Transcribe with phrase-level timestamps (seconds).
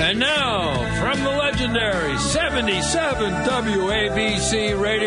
[0.00, 4.97] And now, from the legendary 77 WABC radio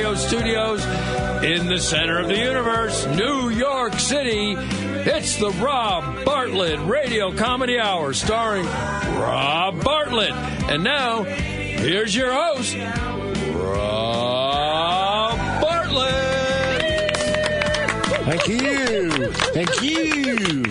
[1.44, 7.80] in the center of the universe, New York City, it's the Rob Bartlett Radio Comedy
[7.80, 10.34] Hour starring Rob Bartlett.
[10.70, 12.76] And now, here's your host,
[13.56, 17.16] Rob Bartlett.
[18.26, 19.32] Thank you.
[19.32, 20.64] Thank you.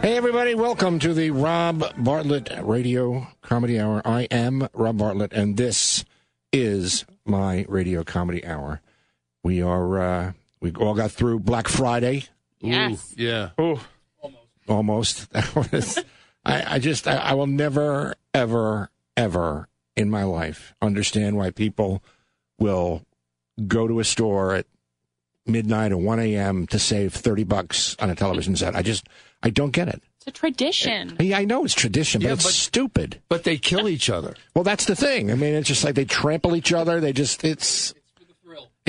[0.00, 0.54] Hey, everybody.
[0.54, 4.00] Welcome to the Rob Bartlett Radio Comedy Hour.
[4.06, 6.06] I am Rob Bartlett, and this
[6.50, 8.80] is my Radio Comedy Hour.
[9.42, 12.24] We are, uh, we all got through Black Friday.
[12.60, 13.14] Yes.
[13.16, 13.50] Yeah.
[14.68, 15.30] Almost.
[15.32, 15.98] That was,
[16.44, 22.02] I, I just, I, I will never, ever, ever in my life understand why people
[22.58, 23.02] will
[23.66, 24.66] go to a store at
[25.46, 26.66] midnight or 1 a.m.
[26.68, 28.76] to save 30 bucks on a television set.
[28.76, 29.08] I just,
[29.42, 30.02] I don't get it.
[30.18, 31.16] It's a tradition.
[31.18, 33.20] Yeah, I know it's tradition, but Yeah, it's but- stupid.
[33.28, 34.34] But they kill each other.
[34.54, 35.30] Well, that's the thing.
[35.30, 37.00] I mean, it's just like they trample each other.
[37.00, 37.94] They just, it's,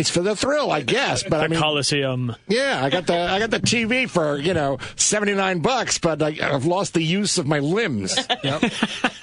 [0.01, 1.21] it's for the thrill, I guess.
[1.23, 2.35] But I mean, Coliseum.
[2.47, 6.21] yeah, I got the I got the TV for you know seventy nine bucks, but
[6.21, 8.17] I, I've lost the use of my limbs.
[8.43, 8.73] Yep.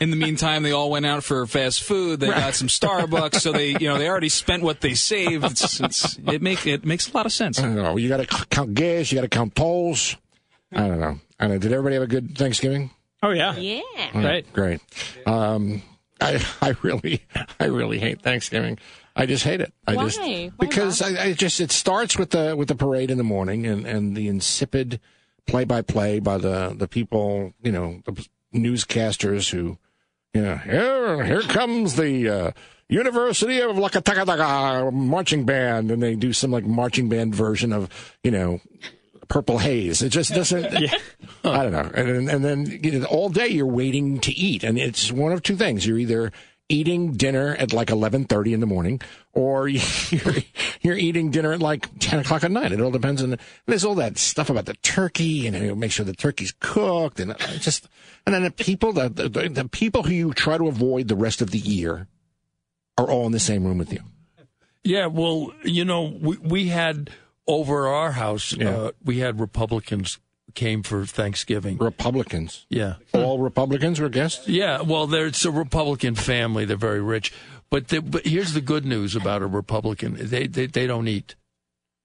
[0.01, 2.21] In the meantime, they all went out for fast food.
[2.21, 5.45] They got some Starbucks, so they, you know, they already spent what they saved.
[5.45, 7.59] It's, it's, it make it makes a lot of sense.
[7.59, 7.97] I don't know.
[7.97, 9.11] You got to count gas.
[9.11, 10.17] You got to count tolls.
[10.73, 11.19] I don't know.
[11.41, 11.59] I don't know.
[11.59, 12.91] Did everybody have a good Thanksgiving?
[13.21, 13.57] Oh yeah.
[13.57, 13.83] Yeah.
[14.15, 14.53] Right.
[14.53, 14.81] Great.
[15.27, 15.83] Um,
[16.21, 17.25] I I really
[17.59, 18.79] I really hate Thanksgiving.
[19.19, 19.73] I just hate it.
[19.87, 20.51] I just Why?
[20.57, 23.67] Why because I, I just it starts with the with the parade in the morning
[23.67, 25.01] and and the insipid
[25.47, 29.79] play by play by the the people you know the newscasters who
[30.35, 32.29] you know here here comes the.
[32.29, 32.51] Uh,
[32.91, 37.91] University of Lakataka marching band, and they do some like marching band version of,
[38.25, 38.63] you know,
[39.29, 40.01] Purple Haze.
[40.01, 40.65] It just doesn't.
[41.45, 41.91] I don't know.
[41.93, 45.33] And, then- and then you know, all day you're waiting to eat, and it's one
[45.33, 46.33] of two things: you're either
[46.69, 49.01] eating dinner at like eleven thirty in the morning,
[49.33, 50.35] or you're,
[50.83, 52.73] you're eating dinner at like ten o'clock at night.
[52.73, 53.31] It all depends on.
[53.31, 56.55] The, there's all that stuff about the turkey, and you know, make sure the turkey's
[56.61, 57.89] cooked, and just.
[58.27, 61.41] And then the people, the, the the people who you try to avoid the rest
[61.41, 62.07] of the year,
[62.99, 64.01] are all in the same room with you.
[64.85, 67.11] Yeah, well, you know, we we had
[67.47, 68.71] over our house, Yeah.
[68.71, 70.19] uh, we had Republicans
[70.55, 71.79] came for Thanksgiving.
[71.79, 74.49] Republicans, Yeah, all Republicans were guests.
[74.49, 74.81] yeah.
[74.83, 77.33] Well, there's a Republican family; they're very rich.
[77.71, 81.35] But the, but here's the good news about a Republican: they they they don't eat.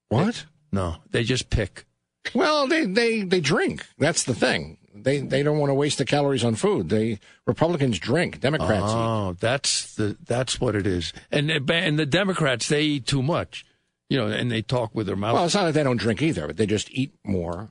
[0.09, 0.45] What?
[0.71, 1.85] No, they just pick.
[2.33, 3.85] Well, they, they, they drink.
[3.97, 4.77] That's the thing.
[4.95, 6.89] They they don't want to waste the calories on food.
[6.89, 8.39] They Republicans drink.
[8.39, 8.95] Democrats eat.
[8.95, 11.11] Oh, that's the that's what it is.
[11.31, 13.65] And and the Democrats they eat too much,
[14.09, 15.33] you know, and they talk with their mouth.
[15.33, 17.69] Well, it's not that they don't drink either, but they just eat more,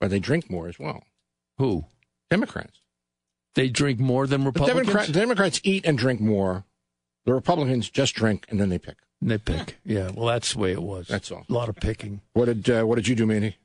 [0.00, 1.04] or they drink more as well.
[1.58, 1.86] Who
[2.30, 2.80] Democrats.
[3.54, 4.86] they drink more than The Republicans.
[4.86, 6.64] Democrat, Democrats eat and drink more.
[7.24, 8.96] The Republicans just drink and then they pick.
[9.20, 9.78] And They pick.
[9.84, 11.08] Yeah, well, that's the way it was.
[11.08, 11.44] That's all.
[11.48, 12.20] A lot of picking.
[12.32, 13.56] What did uh, what did you do, Mandy?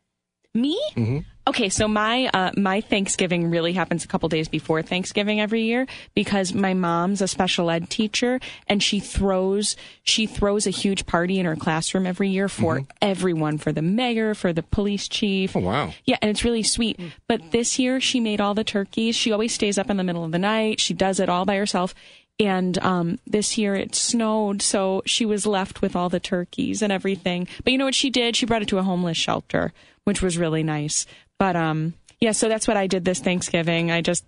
[0.55, 0.79] Me?
[0.95, 1.19] Mm-hmm.
[1.45, 5.87] Okay, so my uh, my Thanksgiving really happens a couple days before Thanksgiving every year
[6.15, 11.39] because my mom's a special ed teacher and she throws she throws a huge party
[11.39, 15.55] in her classroom every year for everyone for the mayor for the police chief.
[15.55, 15.93] Oh wow!
[16.05, 16.97] Yeah, and it's really sweet.
[17.27, 19.15] But this year she made all the turkeys.
[19.15, 20.79] She always stays up in the middle of the night.
[20.79, 21.93] She does it all by herself.
[22.39, 26.91] And um, this year it snowed, so she was left with all the turkeys and
[26.91, 27.47] everything.
[27.63, 28.35] But you know what she did?
[28.35, 29.71] She brought it to a homeless shelter,
[30.03, 31.05] which was really nice.
[31.43, 33.91] But um, yeah, so that's what I did this Thanksgiving.
[33.91, 34.23] I just,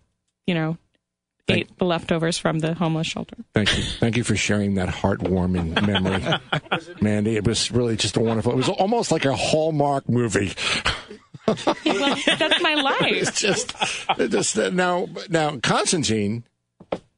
[0.46, 0.78] you know,
[1.48, 3.38] Thank- ate the leftovers from the homeless shelter.
[3.54, 6.22] Thank you, thank you for sharing that heartwarming memory,
[7.02, 7.38] Mandy.
[7.38, 8.52] It was really just a wonderful.
[8.52, 10.56] It was almost like a Hallmark movie.
[11.48, 13.14] Well, that's my life.
[13.14, 13.74] It's just,
[14.20, 16.44] it just uh, now, now, Constantine,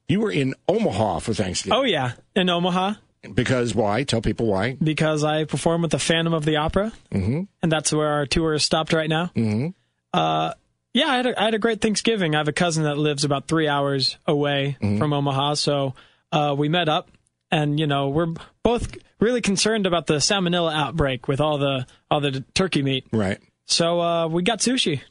[0.08, 1.76] you were in Omaha for Thanksgiving.
[1.76, 2.94] Oh yeah, in Omaha
[3.34, 4.04] Because why?
[4.04, 4.78] Tell people why.
[4.80, 7.46] because I perform with the Phantom of the Opera, mm-hmm.
[7.64, 9.32] and that's where our tour is stopped right now.
[9.36, 9.70] Mm-hmm.
[10.18, 10.54] Uh,
[10.94, 12.34] yeah, I had, a, I had a great Thanksgiving.
[12.34, 15.94] I have a cousin that lives about three hours away from Omaha, so
[16.32, 17.10] uh, we met up,
[17.52, 18.34] and you know we're
[18.64, 23.06] both really concerned about the salmonella outbreak with all the all the turkey meat.
[23.12, 23.38] Right.
[23.66, 25.02] So uh, we got sushi.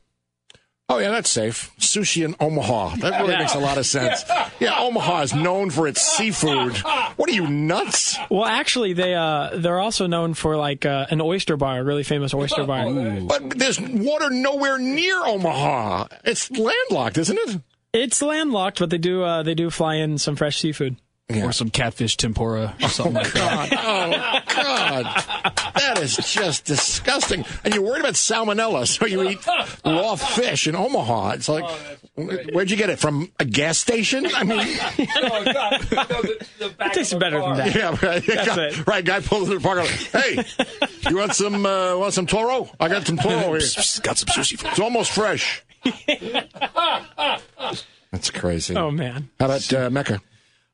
[0.89, 1.71] Oh yeah, that's safe.
[1.79, 2.97] Sushi in Omaha.
[2.97, 4.25] That really makes a lot of sense.
[4.59, 6.77] Yeah, Omaha is known for its seafood.
[7.17, 8.17] What are you nuts?
[8.31, 12.03] Well, actually, they uh, they're also known for like uh, an oyster bar, a really
[12.05, 12.91] famous oyster bar.
[13.21, 16.07] But there's water nowhere near Omaha.
[16.25, 17.61] It's landlocked, isn't it?
[17.93, 20.97] It's landlocked, but they do uh, they do fly in some fresh seafood.
[21.29, 23.71] Or some catfish tempura or something like that.
[23.73, 25.05] God, oh God,
[25.75, 27.45] that is just disgusting.
[27.65, 29.39] And you're worried about salmonella, so you eat
[29.85, 31.31] raw fish in Omaha.
[31.33, 31.65] It's like,
[32.17, 33.31] where'd you get it from?
[33.39, 34.27] A gas station?
[34.35, 34.61] I mean,
[36.79, 37.75] It tastes better than that.
[37.75, 38.25] yeah, right.
[38.27, 38.87] That's guy, it.
[38.87, 39.05] right.
[39.05, 40.23] Guy pulls in the parking lot.
[40.23, 40.45] Hey,
[41.11, 41.65] you want some?
[41.67, 42.69] Uh, want some toro?
[42.81, 43.61] I got some toro here.
[44.03, 45.63] Got some sushi for It's almost fresh.
[48.13, 48.77] That's crazy.
[48.77, 50.21] Oh man, How about uh, Mecca?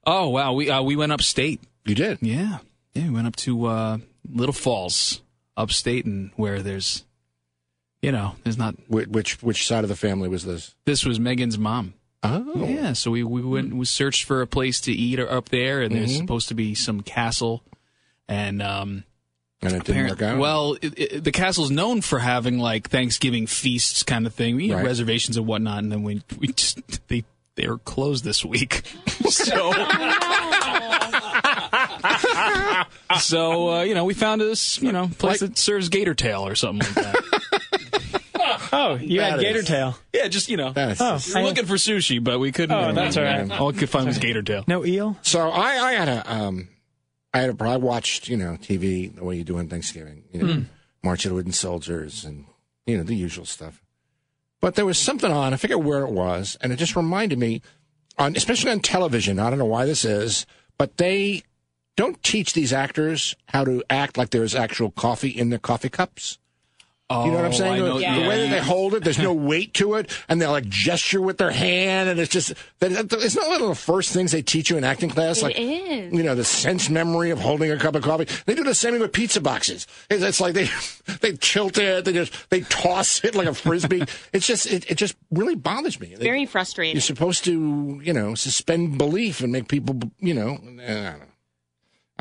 [0.06, 1.60] Oh wow, we uh, we went upstate.
[1.84, 2.18] You did.
[2.20, 2.58] Yeah,
[2.94, 3.98] yeah, we went up to uh,
[4.30, 5.22] Little Falls,
[5.56, 7.04] upstate, and where there's,
[8.02, 8.74] you know, there's not.
[8.88, 10.74] Which, which which side of the family was this?
[10.84, 11.94] This was Megan's mom.
[12.24, 15.82] Oh, Yeah, so we we went we searched for a place to eat up there,
[15.82, 17.64] and there's supposed to be some castle,
[18.28, 19.02] and um,
[19.60, 20.38] and it didn't work out.
[20.38, 24.68] well, it, it, the castle's known for having like Thanksgiving feasts kind of thing, you
[24.68, 24.84] know, Right.
[24.86, 26.78] reservations and whatnot, and then we we just
[27.08, 27.24] they
[27.56, 28.82] they were closed this week,
[29.28, 29.72] so.
[33.20, 36.46] so uh, you know, we found this you know place Like- that serves gator tail
[36.46, 38.22] or something like that.
[38.72, 39.98] oh you That had is- gator tail.
[40.12, 42.76] yeah, just you know, That's Oh, just- we we're looking for sushi, but we couldn't.
[42.76, 43.50] Oh, that's all right.
[43.50, 44.64] All we could find was gator tail.
[44.66, 45.16] No eel.
[45.22, 46.68] So I, I had a, um,
[47.34, 50.42] I had a, I watched, you know, TV the way you do on Thanksgiving, you
[50.42, 50.64] know,
[51.02, 52.44] March of the Wooden Soldiers and,
[52.86, 53.82] you know, the usual stuff.
[54.60, 57.62] But there was something on, I forget where it was, and it just reminded me,
[58.18, 60.46] on, especially on television, I don't know why this is,
[60.78, 61.42] but they
[61.96, 66.38] don't teach these actors how to act like there's actual coffee in their coffee cups.
[67.10, 67.78] Oh, You know what I'm saying?
[67.80, 68.22] Know- the, yeah.
[68.22, 71.20] the way that they hold it, there's no weight to it, and they like gesture
[71.20, 74.40] with their hand, and it's just that- it's not one of the first things they
[74.40, 75.42] teach you in acting class.
[75.42, 76.10] like is.
[76.10, 78.26] you know the sense memory of holding a cup of coffee.
[78.46, 79.86] They do the same thing with pizza boxes.
[80.08, 80.70] It's, it's like they
[81.20, 84.04] they tilt it, they just they toss it like a frisbee.
[84.32, 86.14] it's just it, it just really bothers me.
[86.14, 86.94] They- Very frustrating.
[86.94, 90.56] You're supposed to you know suspend belief and make people you know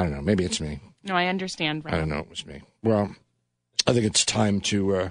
[0.01, 0.17] I don't know.
[0.17, 0.31] I don't know.
[0.31, 0.79] Maybe it's me.
[1.03, 1.83] No, I understand.
[1.85, 2.19] I don't know.
[2.19, 2.61] It was me.
[2.83, 3.15] Well,
[3.87, 5.09] I think it's time to uh,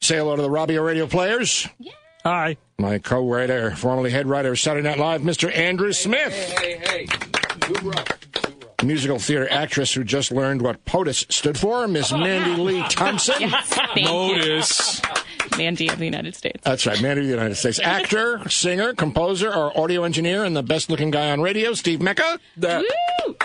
[0.00, 1.68] say hello to the Robio Radio players.
[1.78, 1.92] Yeah.
[2.24, 2.56] Hi.
[2.78, 5.54] My co-writer, formerly head writer of Saturday Night Live, Mr.
[5.54, 6.32] Andrew Smith.
[6.58, 7.06] Hey, hey.
[8.84, 13.50] Musical theater actress who just learned what POTUS stood for, Miss Mandy Lee Thompson.
[13.64, 14.04] Thank you.
[14.04, 15.00] Notice.
[15.56, 16.60] Mandy of the United States.
[16.64, 17.78] That's right, Mandy of the United States.
[17.78, 22.38] Actor, singer, composer, or audio engineer, and the best-looking guy on radio, Steve Mecca.
[22.56, 23.36] Woo!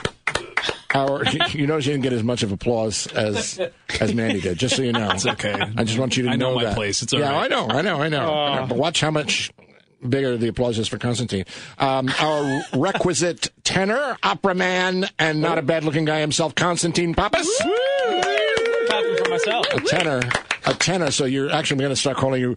[0.97, 3.59] Our, you notice you didn't get as much of applause as
[3.99, 4.57] as Mandy did.
[4.57, 5.53] Just so you know, it's okay.
[5.53, 6.75] I just want you to I know my that.
[6.75, 7.01] place.
[7.03, 7.45] It's all yeah, right.
[7.45, 8.33] I know, I know, I know.
[8.33, 8.67] I know.
[8.67, 9.51] But watch how much
[10.07, 11.45] bigger the applause is for Constantine.
[11.77, 17.47] Um, our requisite tenor, opera man, and not a bad-looking guy himself, Constantine Pappas.
[17.61, 19.67] Clapping for myself.
[19.73, 20.21] A tenor,
[20.65, 21.11] a tenor.
[21.11, 22.55] So you're actually going to start calling you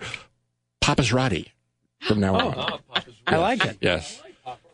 [0.80, 1.52] Pappas Roddy
[2.00, 2.80] from now on.
[3.26, 3.78] I like it.
[3.80, 4.22] Yes.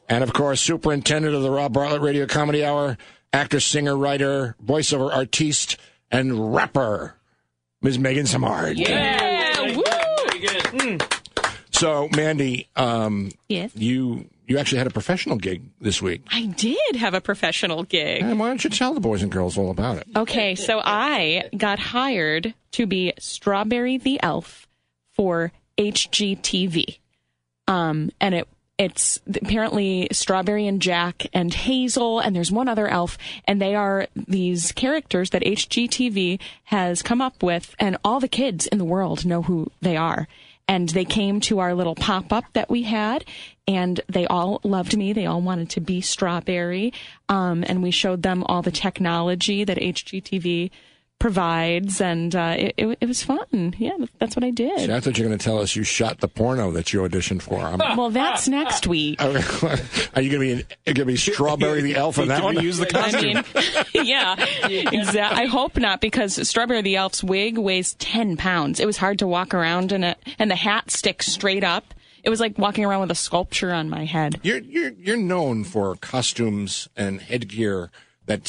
[0.09, 2.97] And of course, superintendent of the Rob Bartlett Radio Comedy Hour,
[3.37, 5.77] actor, singer, writer, voiceover artiste,
[6.11, 7.15] and rapper,
[7.83, 7.99] Ms.
[7.99, 8.77] Megan Samard.
[8.77, 10.99] Yeah, woo!
[11.71, 13.71] So, Mandy, um, Yes.
[13.75, 16.23] you you actually had a professional gig this week.
[16.31, 18.23] I did have a professional gig.
[18.23, 20.07] And why don't you tell the boys and girls all about it?
[20.15, 24.69] Okay, so I got hired to be Strawberry the Elf
[25.15, 26.99] for HGTV.
[27.67, 28.47] Um, and it
[28.79, 33.17] it's apparently Strawberry and Jack and Hazel, and there's one other elf,
[33.47, 38.67] and they are these characters that HGTV has come up with, and all the kids
[38.67, 40.29] in the world know who they are.
[40.69, 43.25] And they came to our little pop up that we had,
[43.69, 45.13] and they all loved me.
[45.13, 46.93] They all wanted to be Strawberry.
[47.29, 50.71] Um, and we showed them all the technology that HGTV
[51.19, 53.75] provides, and uh, it, it, it was fun.
[53.79, 54.79] Yeah, that's what I did.
[54.81, 57.01] See, I thought you were going to tell us you shot the porno that you
[57.01, 57.59] auditioned for.
[57.61, 59.21] I'm, Well, that's next week.
[59.23, 59.33] are
[60.21, 62.59] you going to be going to be Strawberry the Elf in that one?
[62.61, 63.35] Use the I costume.
[63.35, 63.45] mean,
[64.07, 64.37] yeah,
[64.69, 65.43] exactly.
[65.45, 68.79] I hope not because Strawberry the Elf's wig weighs ten pounds.
[68.81, 71.95] It was hard to walk around in it, and the hat sticks straight up.
[72.23, 74.41] It was like walking around with a sculpture on my head.
[74.43, 77.91] You're you're you're known for costumes and headgear
[78.27, 78.49] that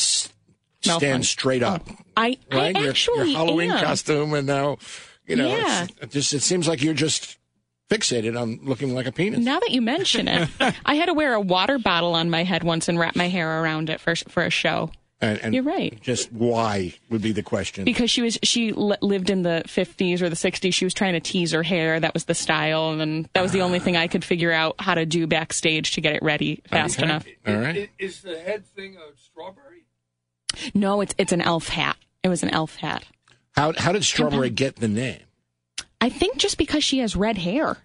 [0.87, 1.23] s- Malfunction.
[1.23, 2.75] stand straight oh, up, I, right?
[2.75, 3.83] I your, actually your Halloween am.
[3.83, 4.77] costume, and now
[5.25, 5.83] you know Yeah.
[5.83, 7.37] it's, it just it seems like you're just
[7.89, 9.39] fixated on looking like a penis.
[9.39, 10.49] Now that you mention it,
[10.85, 13.61] I had to wear a water bottle on my head once and wrap my hair
[13.63, 14.91] around it for for a show.
[15.19, 15.99] And, and You're right.
[15.99, 17.85] Just why would be the question.
[17.85, 21.13] because she was she li- lived in the 50s or the 60s she was trying
[21.13, 23.97] to tease her hair that was the style and then that was the only thing
[23.97, 27.05] i could figure out how to do backstage to get it ready fast Okay.
[27.05, 27.89] enough All right.
[27.97, 29.86] Is the head thing a strawberry?
[30.73, 33.05] No it's it's an elf hat it was an elf hat
[33.55, 35.19] How how did Strawberry get the name?
[36.01, 37.77] i think just because she has red hair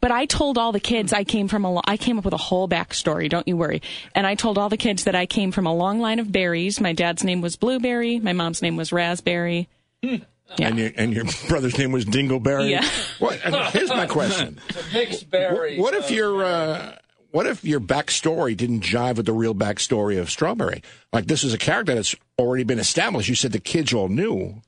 [0.00, 2.32] but I told all the kids I came from a lo- I came up with
[2.32, 3.28] a whole backstory.
[3.28, 3.82] Don't you worry.
[4.14, 6.80] And I told all the kids that I came from a long line of berries.
[6.80, 8.20] My dad's name was Blueberry.
[8.20, 9.68] My mom's name was Raspberry.
[10.00, 10.18] Yeah.
[10.60, 12.70] And your and your brother's name was Dingleberry.
[12.70, 12.88] Yeah.
[13.18, 13.40] What?
[13.44, 14.60] and Here's my question.
[14.92, 15.78] Mixed berry.
[15.80, 16.96] What if your uh,
[17.32, 20.82] what if your backstory didn't jive with the real backstory of Strawberry?
[21.12, 23.28] Like this is a character that's already been established.
[23.28, 24.60] You said the kids all knew,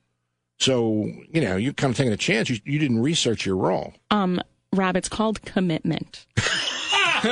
[0.58, 2.48] so you know you're kind of taking a chance.
[2.50, 3.94] You, you didn't research your role.
[4.10, 4.40] Um,
[4.72, 6.26] Rob, it's called commitment.
[6.38, 7.28] so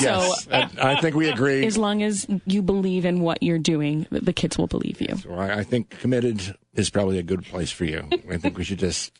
[0.00, 1.66] yes, I, I think we agree.
[1.66, 5.16] as long as you believe in what you're doing, the- the kids will believe you.
[5.16, 8.08] So I, I think committed is probably a good place for you.
[8.30, 9.12] I think we should just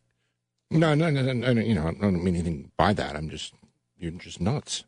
[0.71, 3.15] no, no, no, no, no you know, I don't mean anything by that.
[3.17, 3.53] I'm just
[3.99, 4.85] you're just nuts.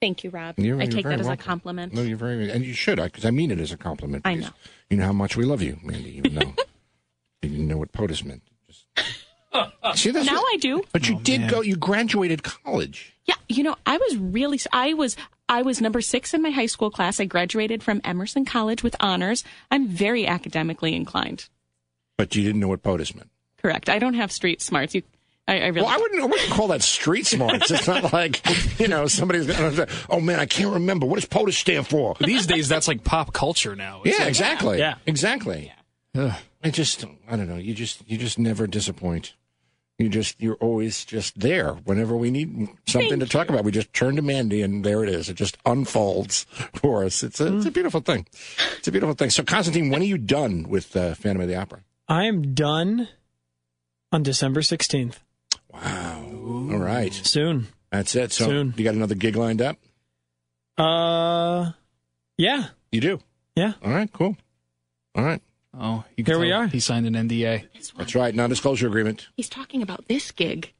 [0.00, 0.58] Thank you, Rob.
[0.58, 1.42] You're- I you're take that as welcome.
[1.42, 1.94] a compliment.
[1.94, 4.26] No, you're very, and you should, because I mean it as a compliment.
[4.26, 4.50] I know.
[4.90, 6.16] You know how much we love you, Mandy.
[6.18, 6.54] Even though
[7.42, 8.42] you didn't know what POTUS meant.
[8.66, 8.86] Just...
[9.94, 10.82] See, that's now what- I do.
[10.92, 11.62] But you oh, did go.
[11.62, 13.14] You graduated college.
[13.24, 15.16] Yeah, you know, I was really I was
[15.48, 17.18] I was number 6 in my high school class.
[17.18, 19.44] I graduated from Emerson College with honors.
[19.70, 21.48] I'm very academically inclined.
[22.16, 23.30] But you didn't know what POTUS meant.
[23.62, 23.88] Correct.
[23.88, 24.94] I don't have street smarts.
[24.94, 25.02] You
[25.48, 27.70] I, I really Well, I wouldn't, I wouldn't call that street smarts.
[27.70, 28.40] It's not like,
[28.80, 31.06] you know, somebody's going to say, oh man, I can't remember.
[31.06, 32.16] What does POTUS stand for?
[32.20, 34.02] These days, that's like pop culture now.
[34.04, 34.78] It's Yeah, like- exactly.
[34.78, 34.94] Yeah.
[35.06, 35.72] Exactly.
[36.14, 36.36] Yeah.
[36.64, 37.56] I just, I don't know.
[37.56, 39.34] You just, you just never disappoint.
[39.98, 43.64] You just, you're always just there whenever we need something to talk about.
[43.64, 45.28] We just turn to Mandy and there it is.
[45.30, 46.42] It just unfolds
[46.74, 47.22] for us.
[47.22, 48.26] It's a, it's a beautiful thing.
[48.78, 49.30] It's a beautiful thing.
[49.30, 51.82] So, Constantine, when are you done with uh, Phantom of the Opera?
[52.08, 53.08] I am done
[54.12, 55.16] on December 16th.
[55.84, 56.22] Wow.
[56.72, 57.12] All right.
[57.12, 57.68] Soon.
[57.90, 58.32] That's it.
[58.32, 58.74] So, Soon.
[58.76, 59.76] you got another gig lined up?
[60.76, 61.72] Uh,
[62.36, 62.68] yeah.
[62.92, 63.20] You do.
[63.54, 63.72] Yeah.
[63.84, 64.12] All right.
[64.12, 64.36] Cool.
[65.14, 65.40] All right.
[65.78, 66.66] Oh, you can Here we are.
[66.66, 67.64] He signed an NDA.
[67.96, 68.34] That's right.
[68.34, 69.28] Non-disclosure agreement.
[69.36, 70.72] He's talking about this gig.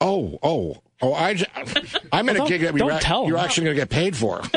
[0.00, 1.14] Oh, oh, oh!
[1.14, 3.28] I'm in a gig that we don't ra- tell 'em.
[3.28, 4.42] you're actually going to get paid for.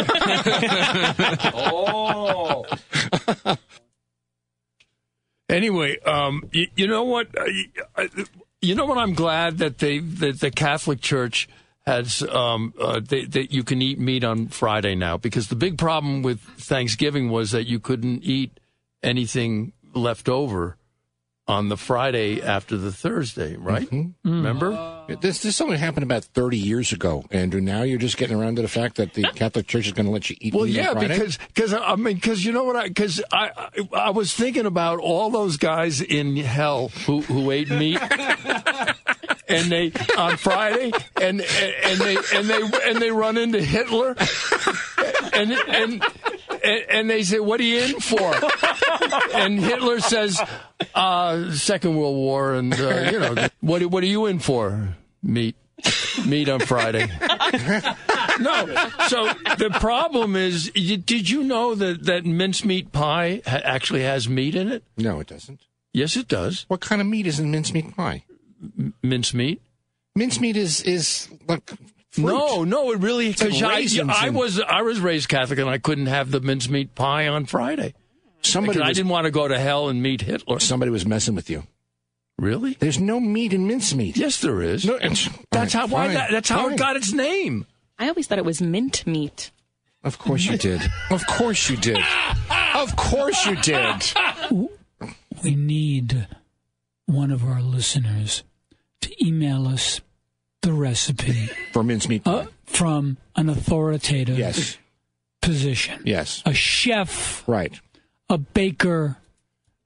[1.54, 2.66] Oh.
[5.50, 7.28] anyway, um, you, you know what?
[7.48, 8.08] You- uh,
[8.62, 8.98] You know what?
[8.98, 11.48] I'm glad that they that the Catholic Church
[11.86, 16.22] has um, uh, that you can eat meat on Friday now because the big problem
[16.22, 18.60] with Thanksgiving was that you couldn't eat
[19.04, 20.78] anything left over
[21.48, 23.90] on the Friday after the Thursday, right?
[23.90, 24.30] Mm-hmm.
[24.30, 25.06] Remember?
[25.22, 27.62] this this only happened about 30 years ago, Andrew.
[27.62, 30.12] Now you're just getting around to the fact that the Catholic Church is going to
[30.12, 30.54] let you eat.
[30.54, 31.08] Well, meat on yeah, Friday?
[31.08, 32.76] because because I mean, because you know what?
[32.76, 37.52] I because I, I I was thinking about all those guys in hell who who
[37.52, 38.00] ate meat.
[39.50, 44.14] And they on Friday, and and they and they and they run into Hitler,
[45.32, 46.04] and and
[46.68, 48.34] and, and they say, "What are you in for?"
[49.34, 50.40] And Hitler says,
[50.96, 54.96] uh, Second World War, and uh, you know, what what are you in for?
[55.24, 55.56] Meat,
[56.26, 57.08] meat on Friday.
[58.40, 58.68] No.
[59.08, 59.26] So
[59.58, 64.54] the problem is, y- did you know that that mincemeat pie ha- actually has meat
[64.54, 64.84] in it?
[64.96, 65.62] no, it doesn't.
[65.92, 66.66] Yes, it does.
[66.68, 68.26] What kind of meat is in mincemeat pie?
[69.02, 69.60] Mincemeat.
[70.16, 71.72] Mincemeat is is like
[72.22, 72.28] fruit.
[72.28, 75.70] No, no, it really like because I, raisins I was I was raised Catholic and
[75.70, 77.94] I couldn't have the mincemeat pie on Friday
[78.42, 80.60] somebody because I didn't want to go to hell and meet Hitler.
[80.60, 81.64] somebody was messing with you.
[82.38, 82.74] Really?
[82.80, 84.16] There's no meat in mincemeat.
[84.16, 84.86] Yes, there is.
[84.86, 86.74] No, it's, that's all how why fine, that, that's how fine.
[86.74, 87.66] it got its name.
[87.98, 89.52] I always thought it was mint meat.
[90.04, 90.82] Of course you did.
[91.10, 91.98] Of course you did.
[92.76, 94.14] Of course you did.
[95.44, 96.28] we need
[97.08, 98.44] one of our listeners
[99.02, 100.02] to email us
[100.62, 102.32] the recipe For mincemeat pie.
[102.32, 104.78] uh, from an authoritative yes.
[105.42, 106.02] position.
[106.06, 106.42] Yes.
[106.46, 107.80] A chef, Right.
[108.30, 109.18] a baker.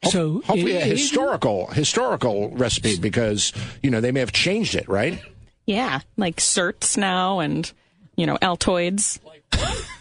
[0.05, 4.73] So Hopefully a it- it- historical historical recipe because you know they may have changed
[4.75, 5.21] it, right?
[5.67, 7.71] Yeah, like certs now and
[8.15, 9.19] you know Altoids.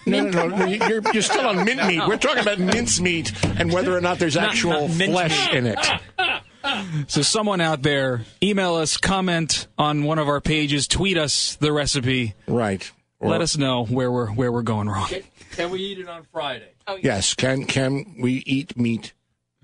[0.06, 0.64] No, no, no.
[0.64, 2.00] You're, you're still on mint meat.
[2.08, 5.78] We're talking about mincemeat and whether or not there's actual not mint flesh in it.
[7.08, 11.72] So someone out there, email us, comment on one of our pages, tweet us the
[11.72, 12.34] recipe.
[12.46, 12.90] Right.
[13.18, 15.08] Or- Let us know where we're where we're going wrong.
[15.52, 16.68] Can we eat it on Friday?
[16.86, 17.34] Oh, yes.
[17.34, 19.12] Can can we eat meat,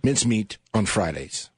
[0.03, 1.51] mincemeat on Fridays?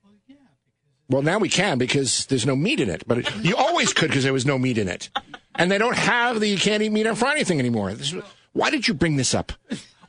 [1.11, 3.05] Well, now we can because there's no meat in it.
[3.07, 5.09] But it, you always could because there was no meat in it,
[5.55, 7.95] and they don't have the you can't eat meat on Friday thing anymore.
[7.95, 8.15] This,
[8.53, 9.53] why did you bring this up?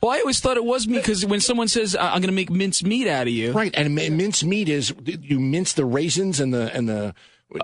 [0.02, 2.32] Well, I always thought it was me because when someone says "I- I'm going to
[2.32, 5.84] make mince meat out of you, Right, and min- mince meat is you mince the
[5.84, 7.14] raisins and the and the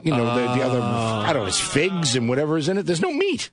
[0.03, 2.83] you know the, the other I don't know it's figs and whatever is in it.
[2.87, 3.51] There's no meat.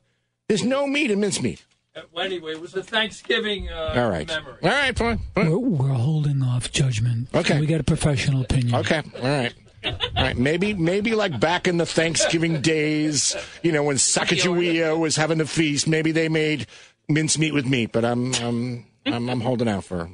[0.50, 1.64] There's no meat in mince meat.
[2.12, 4.56] Well, anyway, it was a Thanksgiving uh, All right, memory.
[4.64, 5.20] all right, fine.
[5.36, 5.50] fine.
[5.52, 7.28] We're, we're holding off judgment.
[7.36, 7.60] Okay.
[7.60, 8.74] We got a professional opinion.
[8.76, 9.54] Okay, all right.
[9.86, 15.16] All right, maybe maybe like back in the Thanksgiving days, you know, when Sacagawea was
[15.18, 16.66] having the feast, maybe they made
[17.10, 20.10] mincemeat with meat, but I'm I'm I'm, I'm holding out for.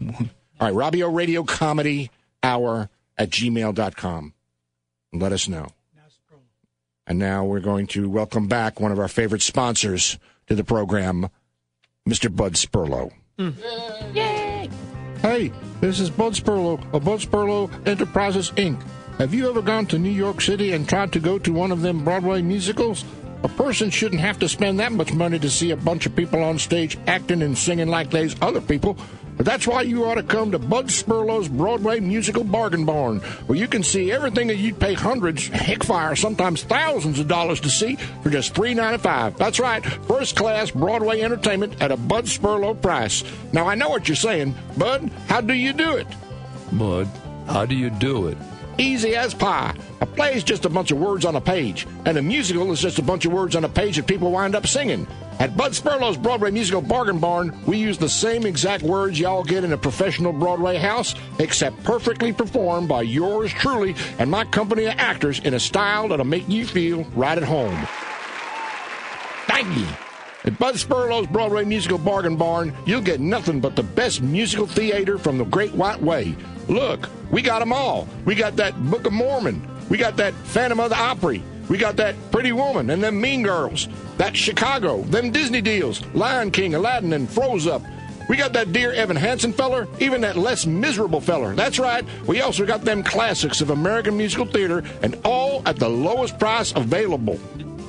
[0.60, 2.12] All right, Robio Radio Comedy
[2.43, 4.34] Hour at gmail.com.
[5.13, 5.67] Let us know.
[7.08, 11.29] And now we're going to welcome back one of our favorite sponsors to the program,
[12.08, 12.34] Mr.
[12.34, 13.12] Bud Spurlow.
[13.39, 13.55] Mm.
[14.13, 14.69] Yay!
[15.22, 18.79] Hey, this is Bud Spurlow of Bud Spurlow Enterprises, Inc.
[19.17, 21.81] Have you ever gone to New York City and tried to go to one of
[21.81, 23.03] them Broadway musicals?
[23.41, 26.43] A person shouldn't have to spend that much money to see a bunch of people
[26.43, 28.98] on stage acting and singing like these other people.
[29.38, 33.58] But that's why you ought to come to Bud Spurlow's Broadway Musical Bargain Barn, where
[33.58, 37.69] you can see everything that you'd pay hundreds, heck fire, sometimes thousands of dollars to
[37.69, 39.38] see for just three ninety five.
[39.38, 43.24] That's right, first class Broadway entertainment at a Bud Spurlow price.
[43.53, 45.10] Now I know what you're saying, Bud.
[45.29, 46.08] How do you do it?
[46.74, 47.08] Bud,
[47.48, 48.38] how do you do it?
[48.79, 49.75] Easy as pie.
[50.00, 52.79] A play is just a bunch of words on a page, and a musical is
[52.79, 55.05] just a bunch of words on a page that people wind up singing.
[55.39, 59.65] At Bud Spurlow's Broadway Musical Bargain Barn, we use the same exact words y'all get
[59.65, 64.93] in a professional Broadway house, except perfectly performed by yours truly and my company of
[64.98, 67.86] actors in a style that'll make you feel right at home.
[69.48, 70.09] Thank you.
[70.46, 75.17] At Bud Spurlow's Broadway Musical Bargain Barn, you'll get nothing but the best musical theater
[75.17, 76.34] from the Great White Way.
[76.69, 78.08] Look, we got 'em all.
[78.24, 79.62] We got that Book of Mormon.
[79.89, 81.43] We got that Phantom of the Opry.
[81.67, 83.89] We got that Pretty Woman and them Mean Girls.
[84.17, 87.84] That Chicago, them Disney deals, Lion King, Aladdin, and Froze Up.
[88.29, 91.53] We got that dear Evan Hansen feller, even that less miserable feller.
[91.53, 92.05] That's right.
[92.27, 96.72] We also got them classics of American musical theater, and all at the lowest price
[96.75, 97.39] available.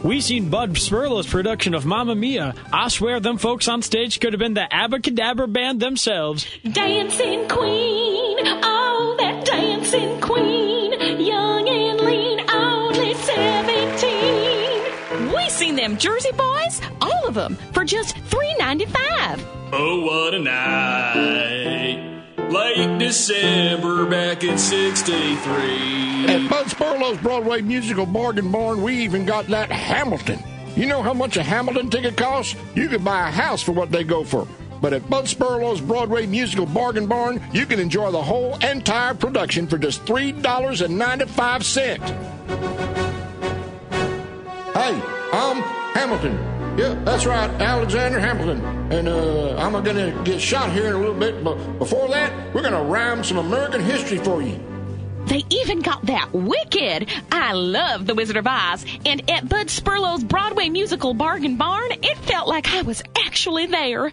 [0.03, 2.55] We seen Bud Spurlow's production of Mamma Mia.
[2.73, 6.47] I swear them folks on stage could have been the Abacadabra band themselves.
[6.73, 15.35] Dancing Queen, oh, that dancing queen, young and lean, only 17.
[15.35, 19.47] We seen them Jersey boys, all of them, for just three ninety five.
[19.73, 22.10] Oh, what a night.
[22.51, 26.27] Late December back in 63.
[26.27, 30.43] At Bud Spurlow's Broadway Musical Bargain Barn, we even got that Hamilton.
[30.75, 32.57] You know how much a Hamilton ticket costs?
[32.75, 34.49] You could buy a house for what they go for.
[34.81, 39.69] But at Bud Spurlow's Broadway Musical Bargain Barn, you can enjoy the whole entire production
[39.69, 41.99] for just $3.95.
[44.75, 45.01] Hey,
[45.33, 45.63] I'm
[45.95, 46.60] Hamilton.
[46.77, 48.65] Yeah, that's right, Alexander Hamilton.
[48.93, 52.55] And uh, I'm going to get shot here in a little bit, but before that,
[52.55, 54.59] we're going to rhyme some American history for you.
[55.27, 57.09] They even got that wicked.
[57.31, 58.85] I love The Wizard of Oz.
[59.05, 64.13] And at Bud Spurlow's Broadway musical Bargain Barn, it felt like I was actually there.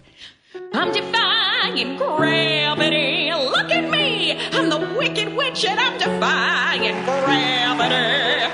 [0.72, 3.32] I'm defying gravity.
[3.32, 4.38] Look at me.
[4.52, 8.52] I'm the wicked witch and I'm defying gravity.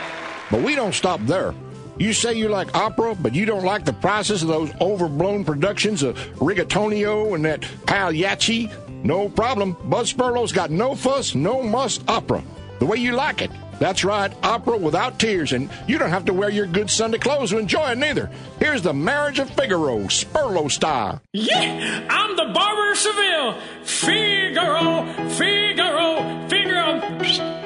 [0.51, 1.55] But we don't stop there.
[1.97, 6.03] You say you like opera, but you don't like the prices of those overblown productions
[6.03, 8.71] of Rigatonio and that Pagliacci?
[9.05, 9.77] No problem.
[9.85, 12.43] Bud Spurlow's got no fuss, no muss opera.
[12.81, 13.51] The way you like it.
[13.79, 17.51] That's right, opera without tears, and you don't have to wear your good Sunday clothes
[17.51, 18.31] to enjoy it neither.
[18.61, 21.21] Here's the Marriage of Figaro, Spurlow style.
[21.33, 23.59] Yeah, I'm the barber of Seville.
[23.83, 27.01] Figaro, Figaro, Figaro.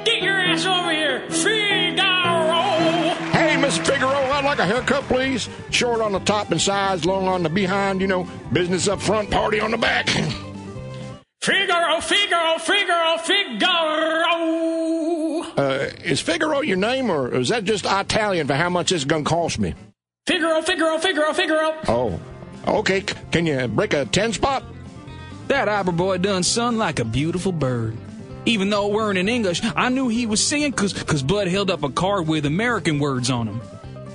[0.03, 1.29] Get your ass over here.
[1.29, 2.08] Figaro.
[4.49, 5.47] Like a haircut, please.
[5.69, 9.29] Short on the top and sides, long on the behind, you know, business up front,
[9.29, 10.09] party on the back.
[11.41, 14.29] Figaro, Figaro, Figaro, Figaro.
[15.55, 19.23] Uh, is Figaro your name, or is that just Italian for how much it's gonna
[19.23, 19.75] cost me?
[20.25, 21.75] Figaro, Figaro, Figaro, Figaro.
[21.87, 22.19] Oh,
[22.67, 23.01] okay.
[23.31, 24.63] Can you break a 10 spot?
[25.47, 27.97] that opera boy done sung like a beautiful bird.
[28.45, 31.71] Even though it weren't in English, I knew he was singing because cause Bud held
[31.71, 33.61] up a card with American words on them.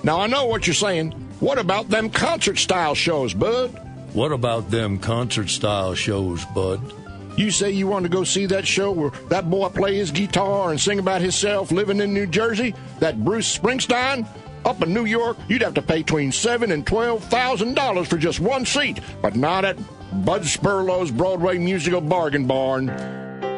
[0.05, 1.13] Now, I know what you're saying.
[1.41, 3.71] What about them concert style shows, Bud?
[4.13, 6.81] What about them concert style shows, Bud?
[7.37, 10.71] You say you want to go see that show where that boy play his guitar
[10.71, 12.75] and sing about himself living in New Jersey?
[13.01, 14.29] That Bruce Springsteen?
[14.65, 18.17] Up in New York, you'd have to pay between seven and twelve thousand dollars for
[18.17, 19.77] just one seat, but not at
[20.25, 22.87] Bud Spurlow's Broadway Musical Bargain Barn.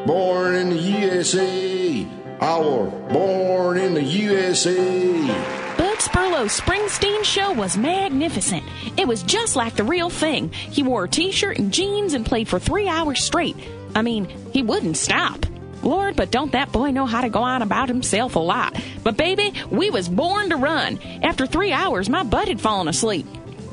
[0.07, 2.07] Born in the USA,
[2.40, 5.27] our born in the USA.
[5.79, 8.64] Bud Spurlow's Springsteen show was magnificent.
[8.96, 10.53] It was just like the real thing.
[10.53, 13.57] He wore a t shirt and jeans and played for three hours straight.
[13.94, 15.46] I mean, he wouldn't stop.
[15.83, 18.77] Lord, but don't that boy know how to go on about himself a lot.
[19.05, 20.99] But baby, we was born to run.
[21.22, 23.27] After three hours, my butt had fallen asleep.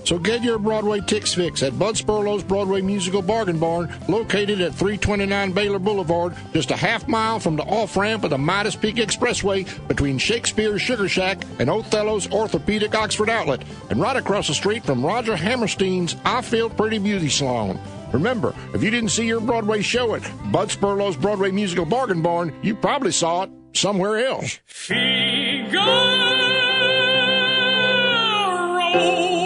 [0.04, 4.76] So get your Broadway Tix Fix at Bud Spurlow's Broadway Musical Bargain Barn, located at
[4.76, 8.98] 329 Baylor Boulevard, just a half mile from the off ramp of the Midas Peak
[8.98, 14.84] Expressway between Shakespeare's Sugar Shack and Othello's Orthopedic Oxford Outlet, and right across the street
[14.84, 17.80] from Roger Hammerstein's I Feel Pretty Beauty Salon.
[18.12, 22.54] Remember, if you didn't see your Broadway show at Bud Spurlow's Broadway Musical Bargain Barn,
[22.62, 24.60] you probably saw it somewhere else.
[28.96, 29.43] Oh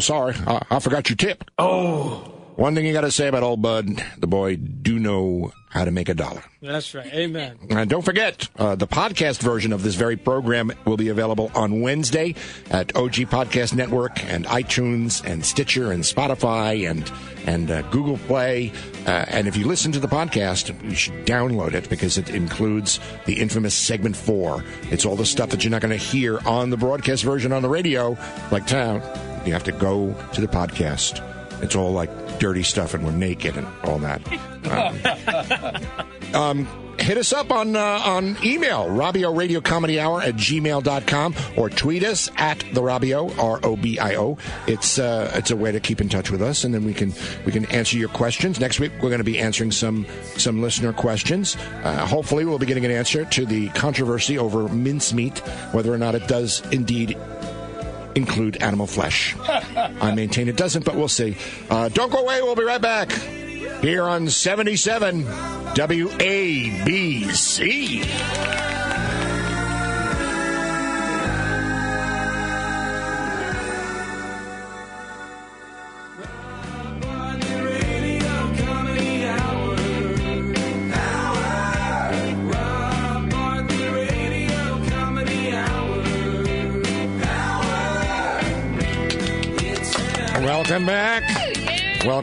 [0.00, 0.34] sorry.
[0.46, 1.50] I, I forgot your tip.
[1.58, 2.37] Oh.
[2.58, 5.92] One thing you got to say about old Bud, the boy do know how to
[5.92, 6.42] make a dollar.
[6.60, 7.06] That's right.
[7.14, 7.56] Amen.
[7.70, 11.82] And don't forget, uh, the podcast version of this very program will be available on
[11.82, 12.34] Wednesday
[12.68, 17.08] at OG Podcast Network and iTunes and Stitcher and Spotify and
[17.46, 18.72] and uh, Google Play.
[19.06, 22.98] Uh, and if you listen to the podcast, you should download it because it includes
[23.26, 24.64] the infamous segment four.
[24.90, 27.62] It's all the stuff that you're not going to hear on the broadcast version on
[27.62, 28.18] the radio,
[28.50, 29.00] like town.
[29.46, 31.22] You have to go to the podcast.
[31.62, 34.22] It's all like dirty stuff and we're naked and all that.
[36.34, 41.34] Um, um, hit us up on uh, on email, Robio Radio Comedy Hour at gmail.com
[41.56, 44.36] or tweet us at the Robio, R O B I O.
[44.66, 47.14] It's uh, it's a way to keep in touch with us and then we can
[47.46, 48.60] we can answer your questions.
[48.60, 51.56] Next week we're going to be answering some some listener questions.
[51.82, 55.38] Uh, hopefully we'll be getting an answer to the controversy over mincemeat,
[55.72, 57.16] whether or not it does indeed
[58.18, 59.34] include animal flesh.
[59.48, 61.36] I maintain it doesn't, but we'll see.
[61.70, 62.42] Uh, don't go away.
[62.42, 63.10] We'll be right back
[63.80, 66.18] here on 77 WABC.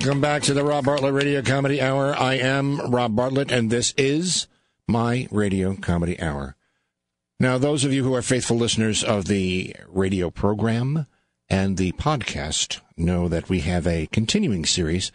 [0.05, 2.15] Welcome back to the Rob Bartlett Radio Comedy Hour.
[2.15, 4.45] I am Rob Bartlett, and this is
[4.87, 6.55] my Radio Comedy Hour.
[7.39, 11.07] Now, those of you who are faithful listeners of the radio program
[11.49, 15.11] and the podcast know that we have a continuing series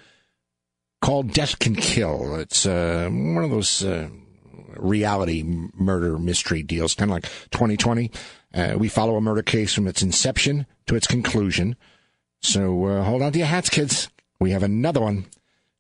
[1.01, 2.35] called Death Can Kill.
[2.35, 4.09] It's uh, one of those uh,
[4.77, 8.11] reality murder mystery deals, kind of like 2020.
[8.53, 11.77] Uh, we follow a murder case from its inception to its conclusion.
[12.43, 14.09] So uh, hold on to your hats, kids.
[14.41, 15.27] We have another one.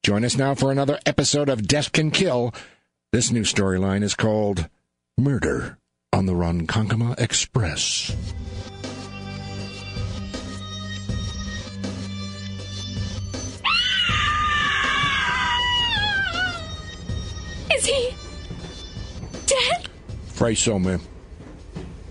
[0.03, 2.53] Join us now for another episode of Death Can Kill.
[3.11, 4.69] This new storyline is called
[5.17, 5.79] Murder
[6.13, 8.15] on the Ronkonkoma Express.
[17.75, 18.15] Is he
[19.47, 19.89] dead?
[20.29, 21.01] Afraid so, ma'am.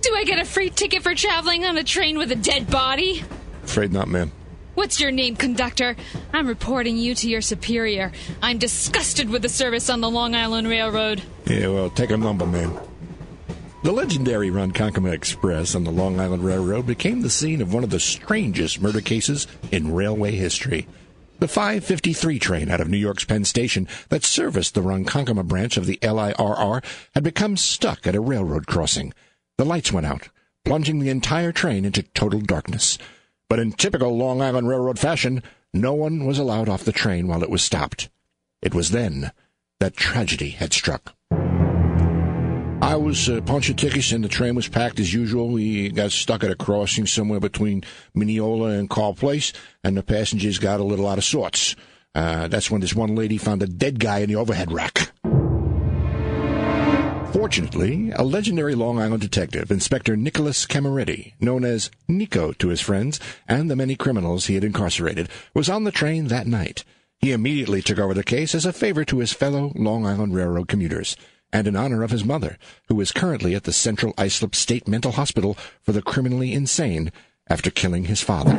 [0.01, 3.23] Do I get a free ticket for traveling on a train with a dead body?
[3.63, 4.31] Afraid not, ma'am.
[4.79, 5.97] What's your name, conductor?
[6.31, 8.13] I'm reporting you to your superior.
[8.41, 11.21] I'm disgusted with the service on the Long Island Railroad.
[11.45, 12.79] Yeah, well, take a number, ma'am.
[13.83, 17.89] The legendary Ronkonkoma Express on the Long Island Railroad became the scene of one of
[17.89, 20.87] the strangest murder cases in railway history.
[21.39, 25.87] The 553 train out of New York's Penn Station that serviced the Ronkonkoma branch of
[25.87, 29.13] the LIRR had become stuck at a railroad crossing.
[29.57, 30.29] The lights went out,
[30.63, 32.97] plunging the entire train into total darkness.
[33.49, 35.41] But in typical Long Island Railroad fashion,
[35.73, 38.09] no one was allowed off the train while it was stopped.
[38.61, 39.31] It was then
[39.79, 41.15] that tragedy had struck.
[42.81, 45.49] I was uh, punching tickets and the train was packed as usual.
[45.49, 47.83] We got stuck at a crossing somewhere between
[48.13, 49.51] Mineola and Carle Place,
[49.83, 51.75] and the passengers got a little out of sorts.
[52.15, 55.11] Uh, that's when this one lady found a dead guy in the overhead rack.
[57.31, 63.19] Fortunately, a legendary Long Island detective, Inspector Nicholas Cameretti, known as Nico to his friends
[63.47, 66.83] and the many criminals he had incarcerated, was on the train that night.
[67.19, 70.67] He immediately took over the case as a favor to his fellow Long Island Railroad
[70.67, 71.15] commuters,
[71.53, 75.11] and in honor of his mother, who is currently at the Central Islip State Mental
[75.11, 77.11] Hospital for the criminally insane
[77.47, 78.53] after killing his father.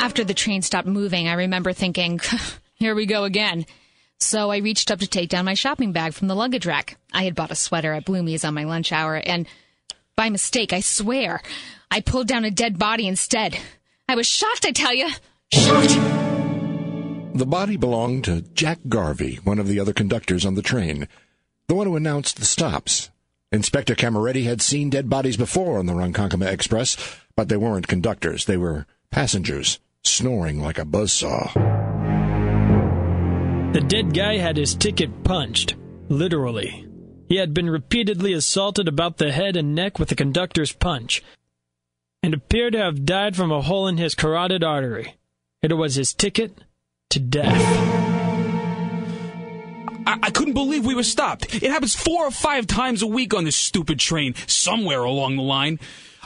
[0.00, 2.20] After the train stopped moving, I remember thinking,
[2.74, 3.64] here we go again.
[4.22, 6.96] So I reached up to take down my shopping bag from the luggage rack.
[7.12, 9.46] I had bought a sweater at Bloomie's on my lunch hour, and
[10.16, 11.42] by mistake, I swear,
[11.90, 13.58] I pulled down a dead body instead.
[14.08, 15.08] I was shocked, I tell you.
[15.52, 15.94] Shocked!
[17.34, 21.08] The body belonged to Jack Garvey, one of the other conductors on the train,
[21.66, 23.10] the one who announced the stops.
[23.50, 26.96] Inspector Camaretti had seen dead bodies before on the Ronkonkoma Express,
[27.34, 28.44] but they weren't conductors.
[28.44, 31.81] They were passengers, snoring like a buzzsaw.
[33.72, 35.76] The dead guy had his ticket punched,
[36.10, 36.86] literally.
[37.26, 41.22] He had been repeatedly assaulted about the head and neck with a conductor's punch,
[42.22, 45.16] and appeared to have died from a hole in his carotid artery.
[45.62, 46.58] It was his ticket
[47.08, 47.58] to death.
[50.06, 51.54] I, I couldn't believe we were stopped.
[51.54, 55.42] It happens four or five times a week on this stupid train, somewhere along the
[55.42, 55.80] line.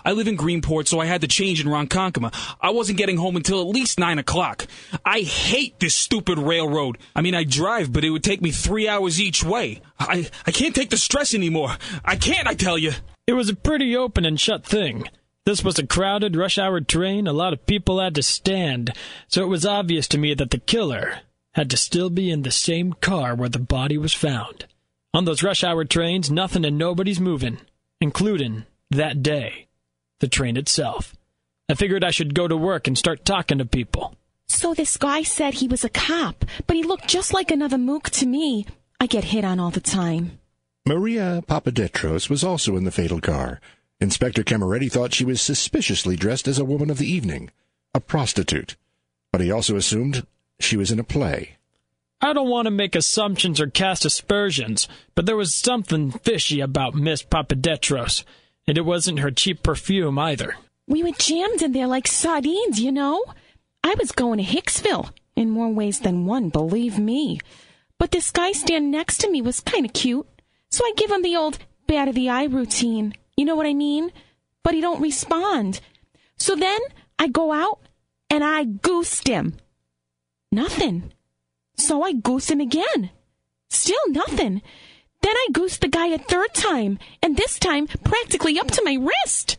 [0.07, 2.33] I live in Greenport, so I had to change in Ronkonkoma.
[2.61, 4.69] I wasn't getting home until at least 9 o'clock.
[5.05, 6.99] I hate this stupid railroad.
[7.17, 9.81] I mean, I drive, but it would take me three hours each way.
[9.99, 11.77] I, I can't take the stress anymore.
[12.05, 12.93] I can't, I tell you.
[13.27, 15.09] It was a pretty open and shut thing.
[15.45, 17.27] This was a crowded, rush hour train.
[17.27, 18.93] A lot of people had to stand,
[19.27, 21.19] so it was obvious to me that the killer
[21.55, 24.67] had to still be in the same car where the body was found.
[25.13, 27.59] On those rush hour trains, nothing and nobody's moving,
[28.01, 29.66] including that day
[30.21, 31.15] the train itself.
[31.69, 34.17] I figured I should go to work and start talking to people.
[34.49, 38.11] So this guy said he was a cop, but he looked just like another mook
[38.11, 38.67] to me.
[39.01, 40.39] I get hit on all the time.
[40.87, 43.61] Maria Papadetros was also in the fatal car.
[44.01, 47.51] Inspector Camaretti thought she was suspiciously dressed as a woman of the evening,
[47.93, 48.77] a prostitute.
[49.33, 50.27] But he also assumed
[50.61, 51.57] she was in a play.
[52.21, 56.95] I don't want to make assumptions or cast aspersions, but there was something fishy about
[56.95, 58.25] Miss Papadetros.
[58.69, 60.57] And it wasn't her cheap perfume either.
[60.89, 63.25] We were jammed in there like sardines, you know?
[63.83, 67.41] I was going to Hicksville, in more ways than one, believe me.
[67.99, 70.27] But this guy standing next to me was kind of cute,
[70.71, 73.15] so I give him the old bad of the eye routine.
[73.37, 74.13] You know what I mean?
[74.63, 75.81] But he don't respond.
[76.37, 76.81] So then
[77.19, 77.81] I go out
[78.29, 79.55] and I goosed him.
[80.51, 81.13] Nothing.
[81.79, 83.11] So I goose him again.
[83.71, 84.63] Still nothing.
[85.27, 88.95] Then I goosed the guy a third time, and this time practically up to my
[88.95, 89.57] wrist.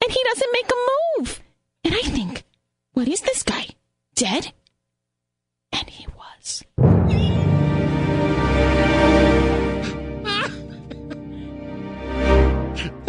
[0.00, 0.76] And he doesn't make a
[1.18, 1.42] move.
[1.82, 2.44] And I think,
[2.92, 3.66] what is this guy?
[4.14, 4.52] Dead?
[5.72, 6.62] And he was.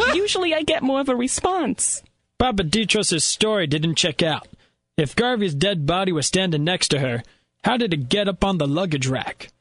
[0.16, 2.02] Usually I get more of a response.
[2.40, 4.48] Papa Papadetros' story didn't check out.
[4.98, 7.22] If Garvey's dead body was standing next to her,
[7.64, 9.53] how did it get up on the luggage rack?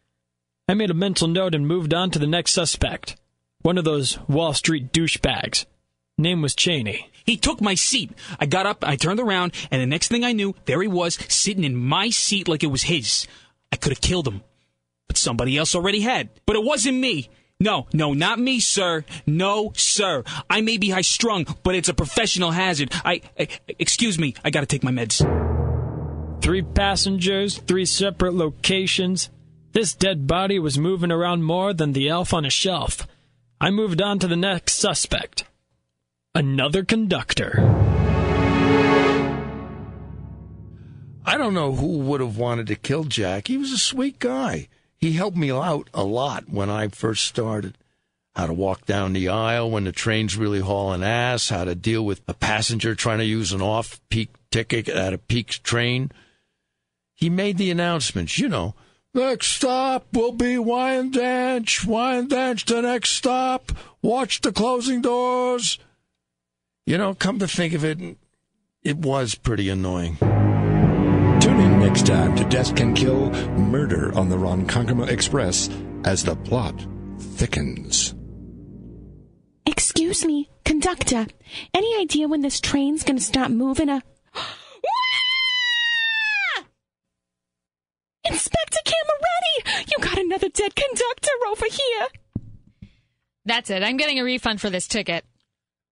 [0.68, 3.16] I made a mental note and moved on to the next suspect.
[3.62, 5.66] One of those Wall Street douchebags.
[6.16, 7.11] Name was Cheney.
[7.25, 8.11] He took my seat.
[8.38, 11.14] I got up, I turned around, and the next thing I knew, there he was,
[11.29, 13.27] sitting in my seat like it was his.
[13.72, 14.42] I could have killed him.
[15.09, 16.31] But somebody else already had.
[16.46, 17.29] But it wasn't me.
[17.59, 19.05] No, no, not me, sir.
[19.27, 20.25] No, sir.
[20.51, 22.92] I may be high strung, but it's a professional hazard.
[23.05, 23.48] I, I
[23.79, 25.22] excuse me, I gotta take my meds.
[26.42, 29.31] Three passengers, three separate locations.
[29.72, 33.06] This dead body was moving around more than the elf on a shelf.
[33.58, 35.44] I moved on to the next suspect.
[36.35, 37.58] Another conductor.
[41.24, 43.48] I don't know who would have wanted to kill Jack.
[43.48, 44.68] He was a sweet guy.
[44.98, 47.78] He helped me out a lot when I first started.
[48.35, 52.04] How to walk down the aisle when the train's really hauling ass, how to deal
[52.04, 56.11] with a passenger trying to use an off peak ticket at a peak train.
[57.14, 58.74] He made the announcements, you know.
[59.14, 61.85] Next stop will be Wyandanch.
[61.85, 63.70] Wyandanch the next stop.
[64.01, 65.79] Watch the closing doors.
[66.87, 67.98] You know, come to think of it,
[68.83, 70.16] it was pretty annoying.
[70.16, 75.68] Tune in next time to Death Can Kill Murder on the Ronkonkoma Express
[76.05, 76.75] as the plot
[77.18, 78.14] thickens.
[79.66, 81.27] Excuse me, conductor.
[81.75, 84.03] Any idea when this train's gonna stop moving a.
[88.25, 88.91] Inspector!
[89.88, 92.09] You got another dead conductor over here!
[93.44, 93.83] That's it.
[93.83, 95.25] I'm getting a refund for this ticket.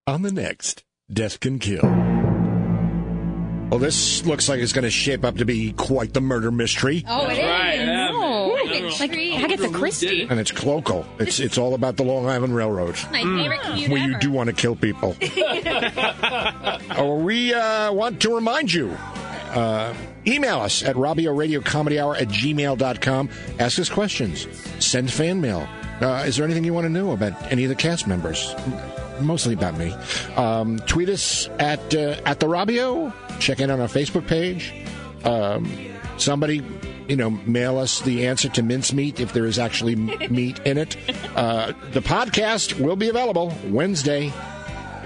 [0.06, 1.82] On the next, Death Can Kill.
[3.70, 7.04] Well, this looks like it's going to shape up to be quite the murder mystery.
[7.06, 7.44] Oh, it is.
[7.44, 8.56] right, yeah, no.
[8.70, 8.84] man.
[8.98, 10.26] Like Agatha Christie.
[10.28, 11.06] And it's local.
[11.18, 14.48] It's it's all about the Long Island Railroad, My favorite commute where you do want
[14.48, 15.16] to kill people.
[16.96, 18.96] oh, we uh, want to remind you.
[19.50, 19.94] Uh,
[20.26, 23.28] email us at Robio Radio Comedy Hour at gmail.com.
[23.58, 24.46] Ask us questions.
[24.84, 25.68] Send fan mail.
[26.00, 28.54] Uh, is there anything you want to know about any of the cast members?
[29.20, 29.92] Mostly about me.
[30.36, 33.12] Um, tweet us at uh, at the Robio.
[33.38, 34.72] Check in on our Facebook page.
[35.24, 35.70] Um,
[36.16, 36.62] somebody,
[37.08, 40.96] you know, mail us the answer to mincemeat if there is actually meat in it.
[41.36, 44.32] Uh, the podcast will be available Wednesday.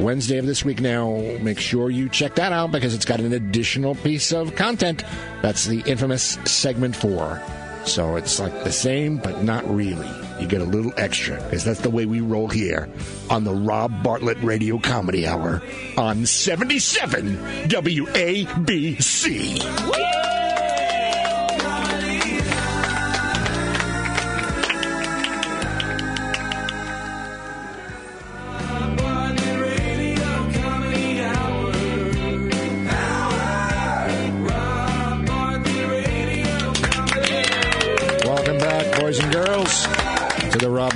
[0.00, 1.16] Wednesday of this week now.
[1.40, 5.04] Make sure you check that out because it's got an additional piece of content.
[5.42, 7.40] That's the infamous segment four.
[7.84, 10.08] So it's like the same, but not really.
[10.40, 12.88] You get a little extra because that's the way we roll here
[13.30, 15.62] on the Rob Bartlett Radio Comedy Hour
[15.96, 17.36] on 77
[17.68, 18.64] WABC.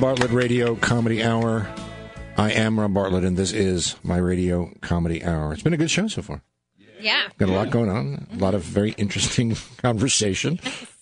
[0.09, 1.69] Bartlett Radio Comedy Hour.
[2.39, 5.53] I am Rob Bartlett, and this is my Radio Comedy Hour.
[5.53, 6.41] It's been a good show so far.
[6.99, 7.29] Yeah.
[7.37, 8.27] Got a lot going on.
[8.33, 10.61] A lot of very interesting conversation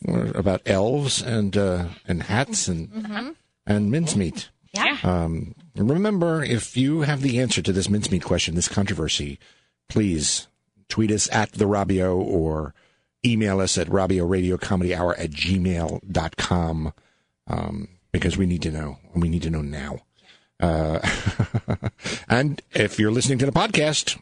[0.09, 4.51] about elves and uh, and hats and and mincemeat.
[4.75, 4.99] Yeah.
[5.05, 9.39] Um, remember, if you have the answer to this mincemeat question, this controversy,
[9.89, 10.49] please
[10.89, 12.75] tweet us at the Robio or
[13.25, 16.93] email us at Robio Radio Comedy Hour at gmail.com
[17.47, 18.97] um, because we need to know.
[19.13, 19.99] and We need to know now.
[20.59, 21.01] Uh,
[22.31, 24.19] and if you're listening to the podcast,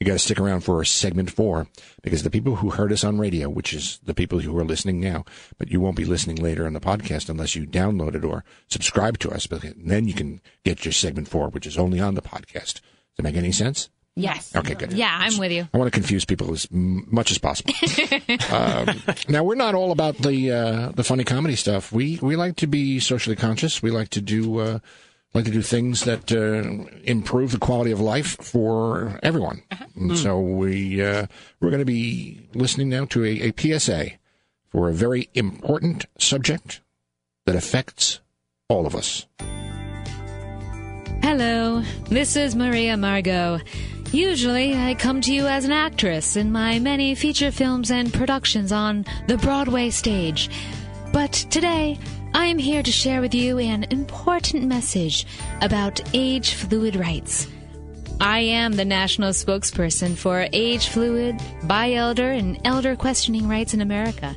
[0.00, 1.66] you got to stick around for segment four
[2.02, 5.00] because the people who heard us on radio, which is the people who are listening
[5.00, 5.26] now,
[5.58, 9.18] but you won't be listening later on the podcast unless you download it or subscribe
[9.18, 9.46] to us.
[9.46, 12.74] But then you can get your segment four, which is only on the podcast.
[12.74, 13.90] Does that make any sense?
[14.18, 14.54] Yes.
[14.54, 14.92] Okay, good.
[14.92, 15.68] Yeah, I'm with you.
[15.72, 17.72] I want to confuse people as much as possible.
[18.52, 21.92] um, now we're not all about the uh, the funny comedy stuff.
[21.92, 23.80] We we like to be socially conscious.
[23.82, 24.78] We like to do uh,
[25.34, 29.62] like to do things that uh, improve the quality of life for everyone.
[29.94, 31.26] And so we uh,
[31.60, 34.10] we're going to be listening now to a, a PSA
[34.68, 36.80] for a very important subject
[37.46, 38.20] that affects
[38.68, 39.26] all of us.
[41.22, 43.60] Hello, this is Maria Margot.
[44.12, 48.72] Usually, I come to you as an actress in my many feature films and productions
[48.72, 50.48] on the Broadway stage.
[51.12, 51.98] But today,
[52.32, 55.26] I am here to share with you an important message
[55.60, 57.48] about age fluid rights.
[58.18, 63.82] I am the national spokesperson for age fluid, bi elder, and elder questioning rights in
[63.82, 64.34] America,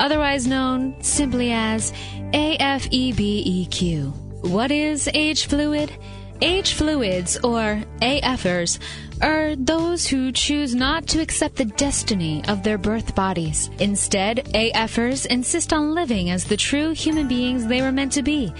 [0.00, 1.92] otherwise known simply as
[2.32, 4.12] AFEBEQ.
[4.48, 5.92] What is age fluid?
[6.40, 8.78] Age fluids, or AFers,
[9.22, 13.70] are those who choose not to accept the destiny of their birth bodies.
[13.78, 18.52] Instead, AFers insist on living as the true human beings they were meant to be.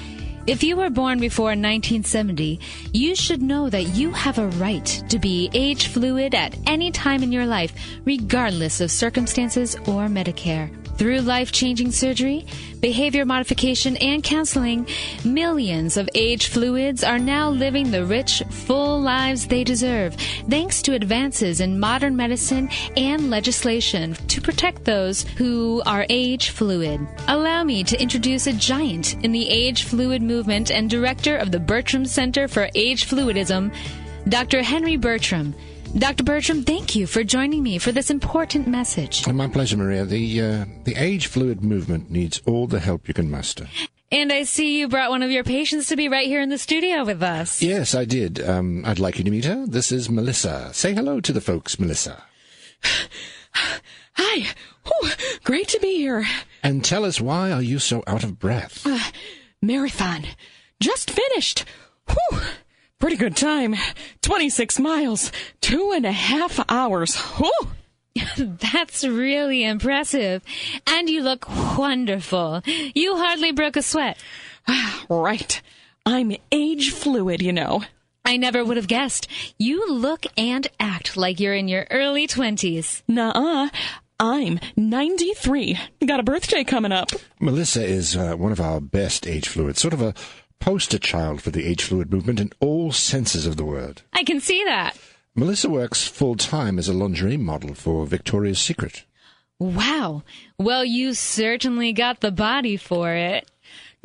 [0.47, 2.61] If you were born before 1970,
[2.93, 7.23] you should know that you have a right to be age fluid at any time
[7.23, 7.73] in your life,
[8.05, 10.71] regardless of circumstances or Medicare.
[10.97, 12.47] Through life changing surgery,
[12.81, 14.87] behavior modification, and counseling,
[15.25, 20.15] millions of age fluids are now living the rich, full lives they deserve,
[20.49, 27.01] thanks to advances in modern medicine and legislation to protect those who are age fluid.
[27.27, 31.61] Allow me to introduce a giant in the age fluid movement and director of the
[31.61, 33.75] Bertram Center for Age Fluidism,
[34.29, 34.63] Dr.
[34.63, 35.55] Henry Bertram.
[35.97, 36.25] Dr.
[36.25, 39.27] Bertram, thank you for joining me for this important message.
[39.29, 40.05] My pleasure, Maria.
[40.05, 43.69] The uh, the age fluid movement needs all the help you can muster.
[44.11, 46.59] And I see you brought one of your patients to be right here in the
[46.59, 47.63] studio with us.
[47.63, 48.41] Yes, I did.
[48.43, 49.67] Um, I'd like you to meet her.
[49.67, 50.71] This is Melissa.
[50.75, 52.25] Say hello to the folks, Melissa.
[53.53, 54.49] Hi.
[54.85, 55.11] Whew,
[55.45, 56.27] great to be here.
[56.63, 58.87] And tell us why are you so out of breath?
[59.63, 60.25] Marathon.
[60.81, 61.65] Just finished.
[62.09, 62.41] Whew.
[63.05, 63.75] Pretty good time.
[64.23, 65.31] 26 miles.
[65.61, 67.15] Two and a half hours.
[67.15, 67.53] Whew.
[68.39, 70.43] That's really impressive.
[70.87, 72.63] And you look wonderful.
[72.95, 74.17] You hardly broke a sweat.
[75.11, 75.61] Right.
[76.07, 77.83] I'm age fluid, you know.
[78.25, 79.29] I never would have guessed.
[79.59, 83.03] You look and act like you're in your early 20s.
[83.07, 83.69] Nuh-uh.
[84.19, 85.79] I'm 93.
[86.07, 87.11] Got a birthday coming up.
[87.39, 90.15] Melissa is uh, one of our best age fluids, sort of a
[90.61, 94.03] poster child for the age fluid movement in all senses of the word.
[94.13, 94.97] I can see that.
[95.35, 99.05] Melissa works full time as a lingerie model for Victoria's Secret.
[99.59, 100.23] Wow.
[100.59, 103.51] Well, you certainly got the body for it.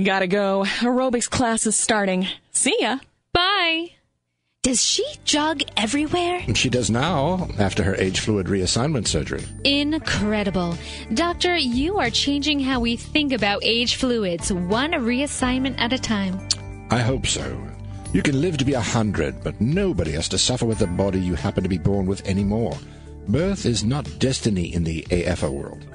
[0.02, 0.64] Gotta go.
[0.80, 2.28] Aerobics class is starting.
[2.52, 3.00] See ya.
[3.34, 3.92] Bye.
[4.62, 6.42] Does she jog everywhere?
[6.54, 9.42] She does now after her age fluid reassignment surgery.
[9.64, 10.78] Incredible.
[11.14, 16.46] Doctor, you are changing how we think about age fluids, one reassignment at a time.
[16.92, 17.58] I hope so.
[18.12, 21.20] You can live to be a hundred, but nobody has to suffer with the body
[21.22, 22.78] you happen to be born with anymore.
[23.30, 25.86] Birth is not destiny in the AFA world.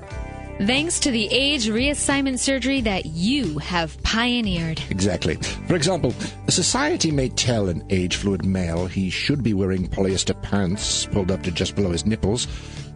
[0.58, 4.80] Thanks to the age reassignment surgery that you have pioneered.
[4.88, 5.34] Exactly.
[5.66, 6.14] For example,
[6.48, 11.42] society may tell an age fluid male he should be wearing polyester pants pulled up
[11.42, 12.46] to just below his nipples,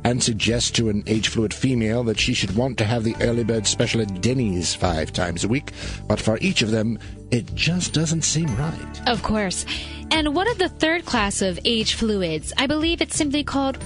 [0.05, 3.43] and suggest to an age fluid female that she should want to have the early
[3.43, 5.73] bird special at Denny's five times a week.
[6.07, 6.99] But for each of them,
[7.33, 9.09] it just doesn't seem right.
[9.09, 9.67] Of course.
[10.13, 12.53] And what of the third class of age fluids?
[12.57, 13.79] I believe it's simply called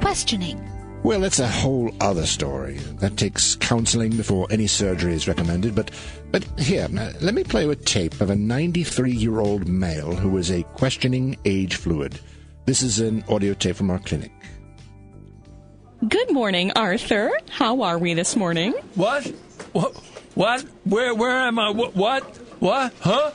[0.00, 0.71] questioning.
[1.02, 2.74] Well, that's a whole other story.
[3.00, 5.74] That takes counseling before any surgery is recommended.
[5.74, 5.90] But,
[6.30, 10.52] but here, uh, let me play you a tape of a 93-year-old male who is
[10.52, 12.20] a questioning age fluid.
[12.66, 14.30] This is an audio tape from our clinic.
[16.08, 17.32] Good morning, Arthur.
[17.50, 18.72] How are we this morning?
[18.94, 19.26] What?
[19.72, 19.96] What?
[20.34, 20.60] What?
[20.84, 21.14] Where?
[21.16, 21.70] Where am I?
[21.70, 21.96] What?
[21.96, 22.22] What?
[22.60, 22.94] What?
[23.00, 23.32] Huh?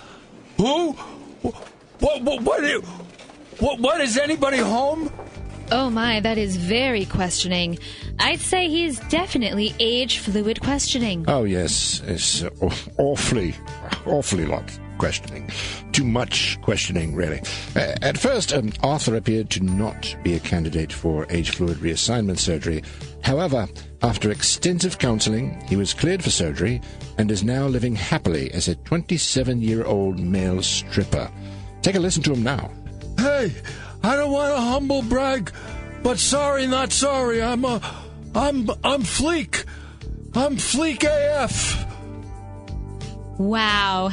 [0.56, 0.94] Who?
[1.42, 1.68] What?
[2.00, 2.22] What?
[2.24, 2.42] What?
[2.44, 2.84] What?
[3.60, 5.12] What, what is anybody home?
[5.70, 7.78] Oh my, that is very questioning.
[8.20, 11.26] I'd say he's definitely age fluid questioning.
[11.28, 12.50] Oh, yes, it's uh,
[12.98, 13.54] awfully,
[14.06, 14.64] awfully lot
[14.98, 15.50] questioning.
[15.92, 17.42] Too much questioning, really.
[17.76, 22.40] Uh, at first, um, Arthur appeared to not be a candidate for age fluid reassignment
[22.40, 22.82] surgery.
[23.22, 23.68] However,
[24.02, 26.82] after extensive counseling, he was cleared for surgery
[27.18, 31.30] and is now living happily as a 27 year old male stripper.
[31.82, 32.72] Take a listen to him now.
[33.18, 33.54] Hey,
[34.04, 35.52] I don't want to humble brag,
[36.04, 37.42] but sorry, not sorry.
[37.42, 37.82] I'm a,
[38.36, 39.66] I'm, I'm Fleek.
[40.34, 41.86] I'm Fleek AF.
[43.40, 44.12] Wow.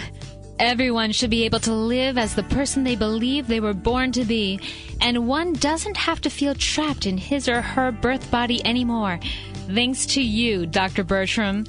[0.59, 4.25] Everyone should be able to live as the person they believe they were born to
[4.25, 4.61] be,
[5.01, 9.19] and one doesn't have to feel trapped in his or her birth body anymore.
[9.67, 11.03] Thanks to you, Dr.
[11.03, 11.65] Bertram.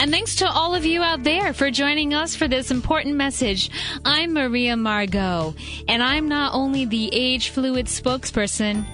[0.00, 3.70] And thanks to all of you out there for joining us for this important message.
[4.02, 5.54] I'm Maria Margot,
[5.88, 8.86] and I'm not only the age fluid spokesperson,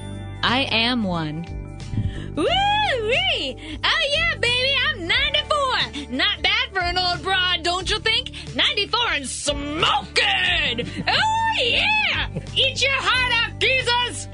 [0.42, 1.46] I am one.
[2.34, 3.78] Woo-wee!
[3.84, 6.16] Oh yeah, baby, I'm 94!
[6.16, 8.32] Not bad for an old broad, don't you think?
[8.56, 11.04] 94 and smoking!
[11.06, 12.28] Oh yeah!
[12.56, 14.26] Eat your heart out, geezers!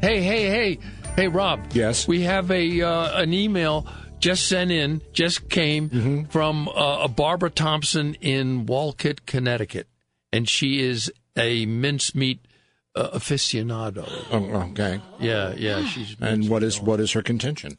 [0.00, 0.78] Hey, hey, hey,
[1.16, 1.58] hey, Rob.
[1.72, 2.06] Yes?
[2.06, 3.84] We have a uh, an email
[4.20, 9.88] just sent in, just came from uh, a Barbara Thompson in Wolcott, Connecticut,
[10.32, 12.40] and she is a mincemeat
[12.94, 14.06] uh, aficionado.
[14.30, 15.00] Oh, okay.
[15.18, 16.16] Yeah, yeah, she's.
[16.20, 17.78] And what is what is her contention?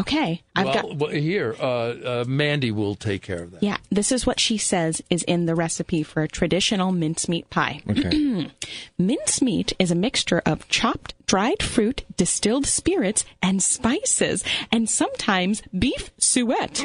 [0.00, 0.96] Okay, I've well, got.
[0.96, 3.62] well, here, uh, uh, Mandy will take care of that.
[3.62, 7.80] Yeah, this is what she says is in the recipe for a traditional mincemeat pie.
[7.88, 8.50] Okay.
[8.98, 14.42] Mincemeat is a mixture of chopped dried fruit, distilled spirits, and spices,
[14.72, 16.84] and sometimes beef suet,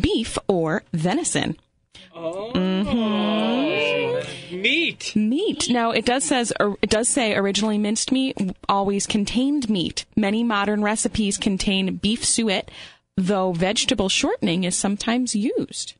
[0.00, 1.56] beef or venison.
[2.18, 2.52] Oh.
[4.50, 5.14] Meat.
[5.14, 5.68] Meat.
[5.70, 6.52] Now it does says
[6.82, 8.36] it does say originally minced meat
[8.68, 10.04] always contained meat.
[10.16, 12.70] Many modern recipes contain beef suet,
[13.16, 15.94] though vegetable shortening is sometimes used.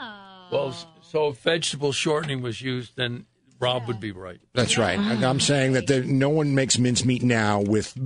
[0.00, 0.48] Oh.
[0.50, 3.26] Well, so if vegetable shortening was used, then
[3.60, 4.40] Rob would be right.
[4.54, 4.98] That's right.
[4.98, 7.96] And I'm saying that there, no one makes mincemeat now with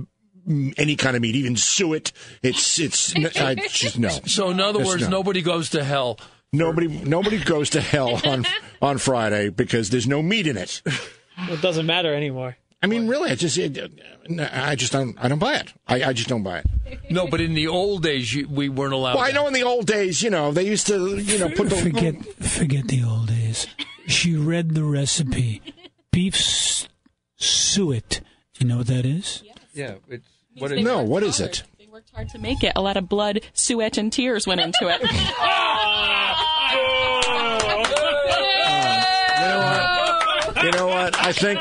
[0.77, 2.11] any kind of meat, even suet.
[2.43, 4.09] It's it's I just no.
[4.09, 5.09] So in other Yes, words, no.
[5.09, 6.19] nobody goes to hell.
[6.53, 8.45] Nobody nobody goes to hell on
[8.81, 10.81] on Friday because there's no meat in it.
[11.37, 12.57] Well, it doesn't matter anymore.
[12.81, 13.91] I mean, really, I just it,
[14.39, 15.73] I just don't I don't buy it.
[15.87, 16.65] I, I just don't buy it.
[17.09, 19.15] No, but in the old days, you, we weren't allowed.
[19.15, 21.69] Well, I know in the old days, you know, they used to you know put
[21.69, 23.67] the Forget, forget the old days.
[24.07, 25.61] She read the recipe.
[26.11, 26.35] Beef
[27.35, 28.21] suet.
[28.53, 29.43] Do you know what that is?
[29.73, 30.27] Yeah, it's
[30.57, 31.63] what They it, No, what is it?
[31.97, 32.73] They worked hard to make it.
[32.75, 35.01] A lot of blood, sweat, and tears went into it.
[35.01, 35.07] You
[39.41, 40.63] know what?
[40.63, 41.17] You know what?
[41.19, 41.59] I think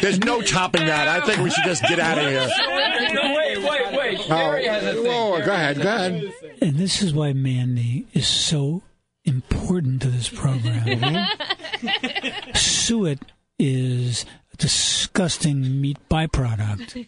[0.00, 1.06] there's no topping that.
[1.06, 2.48] I think we should just get out of here.
[3.32, 4.20] wait, wait, wait.
[4.24, 5.06] Oh, Gary has a thing.
[5.06, 6.32] oh, go ahead, go ahead.
[6.60, 8.82] And this is why Mandy is so
[9.24, 11.28] important to this program.
[12.54, 13.20] Suet
[13.56, 17.06] is a disgusting meat byproduct,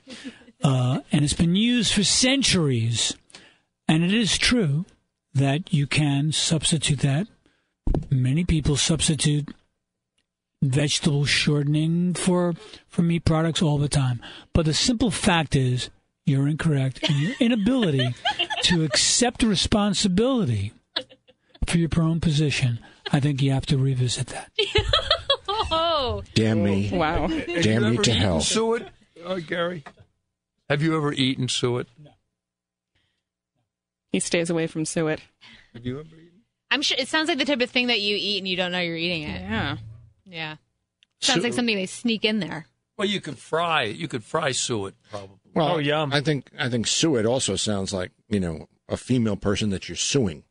[0.62, 3.16] uh, and it's been used for centuries.
[3.86, 4.84] And it is true
[5.34, 7.26] that you can substitute that.
[8.10, 9.48] Many people substitute
[10.62, 12.54] vegetable shortening for
[12.88, 14.20] for meat products all the time.
[14.52, 15.88] But the simple fact is
[16.26, 18.14] you're incorrect in your inability
[18.64, 20.72] to accept responsibility
[21.66, 22.80] for your own position.
[23.10, 24.50] I think you have to revisit that.
[25.48, 26.90] Oh, Damn me.
[26.92, 27.26] wow.
[27.28, 28.40] Have you Damn me to eaten hell.
[28.40, 28.86] Suet,
[29.24, 29.84] uh, Gary?
[30.68, 31.86] Have you ever eaten suet?
[32.02, 32.10] No.
[34.12, 35.20] He stays away from suet.
[35.74, 36.42] Have you ever eaten?
[36.70, 38.72] I'm sure it sounds like the type of thing that you eat and you don't
[38.72, 39.40] know you're eating it.
[39.40, 39.76] Yeah.
[40.26, 40.56] Yeah.
[41.20, 42.66] Sounds like something they sneak in there.
[42.96, 43.84] Well, you could fry.
[43.84, 43.96] it.
[43.96, 45.36] You could fry suet, probably.
[45.54, 46.12] Well, Oh, yum.
[46.12, 49.96] I think I think suet also sounds like you know a female person that you're
[49.96, 50.44] suing.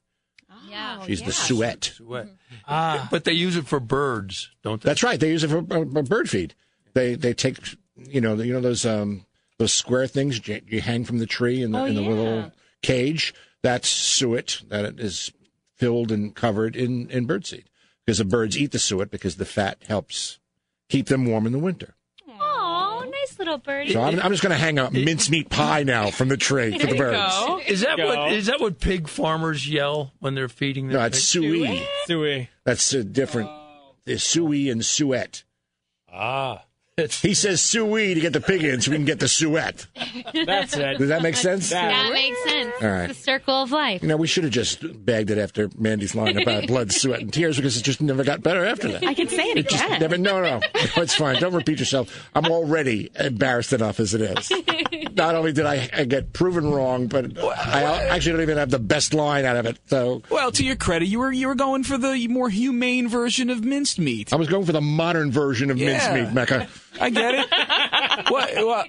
[0.67, 1.03] Yeah.
[1.05, 1.93] She's the suet.
[1.95, 2.27] Suet.
[2.67, 3.07] Ah.
[3.11, 4.87] But they use it for birds, don't they?
[4.89, 5.19] That's right.
[5.19, 6.55] They use it for uh, bird feed.
[6.93, 7.57] They they take
[7.95, 9.25] you know you know those um
[9.59, 12.09] those square things you, you hang from the tree in the, Oh, in the yeah.
[12.09, 12.51] little
[12.81, 13.33] cage.
[13.63, 15.31] That's suet that is
[15.75, 17.65] filled and covered in, in birdseed
[18.05, 20.39] because the birds eat the suet because the fat helps
[20.89, 21.95] keep them warm in the winter.
[22.29, 23.93] Oh, nice little birdie.
[23.93, 26.87] So I'm, I'm just going to hang a mincemeat pie now from the tree for
[26.87, 27.67] the birds.
[27.67, 28.07] Is that Go.
[28.07, 31.27] what is that what pig farmers yell when they're feeding their No, it's pigs?
[31.27, 31.87] suey.
[32.05, 32.49] Suey.
[32.63, 33.49] That's a different.
[34.05, 35.43] There's suey and suet.
[36.11, 36.66] Ah, it's
[37.21, 39.85] He says suey to get the pig in so we can get the suet.
[40.33, 40.97] That's it.
[40.97, 41.69] Does that make sense?
[41.69, 42.73] That makes sense.
[42.81, 43.09] All right.
[43.11, 44.01] It's the circle of life.
[44.01, 47.31] You know, we should have just bagged it after Mandy's line about blood, sweat, and
[47.31, 49.03] tears because it just never got better after that.
[49.03, 49.99] I can say it It just again.
[49.99, 50.17] never.
[50.17, 50.61] No, no, no.
[50.73, 51.39] It's fine.
[51.39, 52.29] Don't repeat yourself.
[52.33, 54.51] I'm already embarrassed enough as it is.
[55.17, 59.13] Not only did I get proven wrong, but I actually don't even have the best
[59.15, 59.77] line out of it.
[59.87, 63.49] So Well, to your credit, you were you were going for the more humane version
[63.49, 64.31] of minced meat.
[64.31, 65.87] I was going for the modern version of Yeah.
[66.13, 66.67] mincemeat, Mecca.
[67.01, 68.29] I get it.
[68.31, 68.65] what?
[68.65, 68.87] What?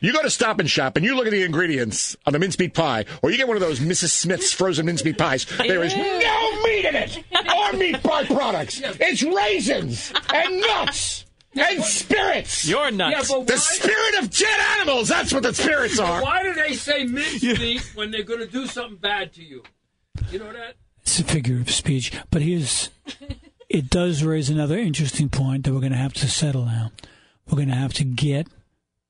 [0.00, 2.74] You go to Stop and Shop and you look at the ingredients on the mincemeat
[2.74, 4.08] pie, or you get one of those Mrs.
[4.10, 5.44] Smith's frozen mincemeat pies.
[5.44, 8.80] There is no meat in it, or meat byproducts.
[9.00, 11.26] It's raisins and nuts
[11.60, 12.66] and spirits.
[12.66, 13.28] You're nuts.
[13.28, 15.08] the spirit of dead animals.
[15.08, 16.22] That's what the spirits are.
[16.22, 19.62] Why do they say mincemeat when they're going to do something bad to you?
[20.30, 20.76] You know that?
[21.02, 22.12] It's a figure of speech.
[22.30, 22.90] But here's,
[23.68, 26.92] it does raise another interesting point that we're going to have to settle now.
[27.48, 28.46] We're going to have to get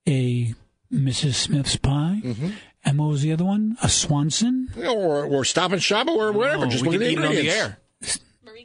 [0.06, 0.54] a
[0.92, 1.34] Mrs.
[1.34, 2.20] Smith's pie.
[2.24, 2.50] Mm-hmm.
[2.84, 3.76] And what was the other one?
[3.82, 4.70] A Swanson.
[4.78, 6.66] Or, or Stop and Shop or whatever.
[6.66, 7.78] Just we look at can the eat it on the air.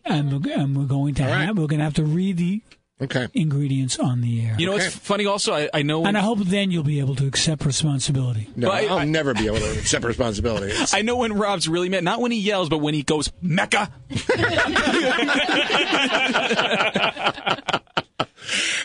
[0.06, 1.46] And we're, and we're going to All right.
[1.46, 2.62] have, we're going to have to read the
[3.02, 3.28] Okay.
[3.34, 4.56] ingredients on the air.
[4.58, 5.26] You know what's funny?
[5.26, 6.06] Also, I, I know.
[6.06, 8.50] and I hope then you'll be able to accept responsibility.
[8.56, 10.68] No, Well, I- I'll I- never be able to accept responsibility.
[10.68, 12.04] It's- I know when Rob's really mad.
[12.04, 13.92] Not when he yells, but when he goes Mecca.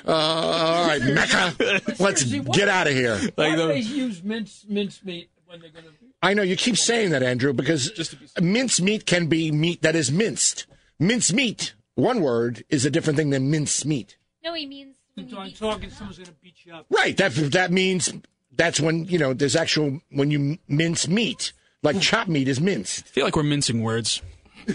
[0.06, 1.54] Uh, all right, Mecca.
[1.98, 3.18] Let's get out of here.
[3.34, 5.90] Why Like do they use mince mincemeat when they're going to?
[6.22, 10.10] I know you keep saying that, Andrew, because mince meat can be meat that is
[10.10, 10.66] minced.
[10.98, 14.16] Mince meat, one word, is a different thing than mince meat.
[14.44, 15.90] No, he means I'm talking.
[15.90, 16.86] Someone's going to beat you up.
[16.90, 17.16] Right.
[17.16, 18.12] That that means
[18.54, 23.04] that's when you know there's actual when you mince meat, like chopped meat is minced.
[23.06, 24.22] I feel like we're mincing words.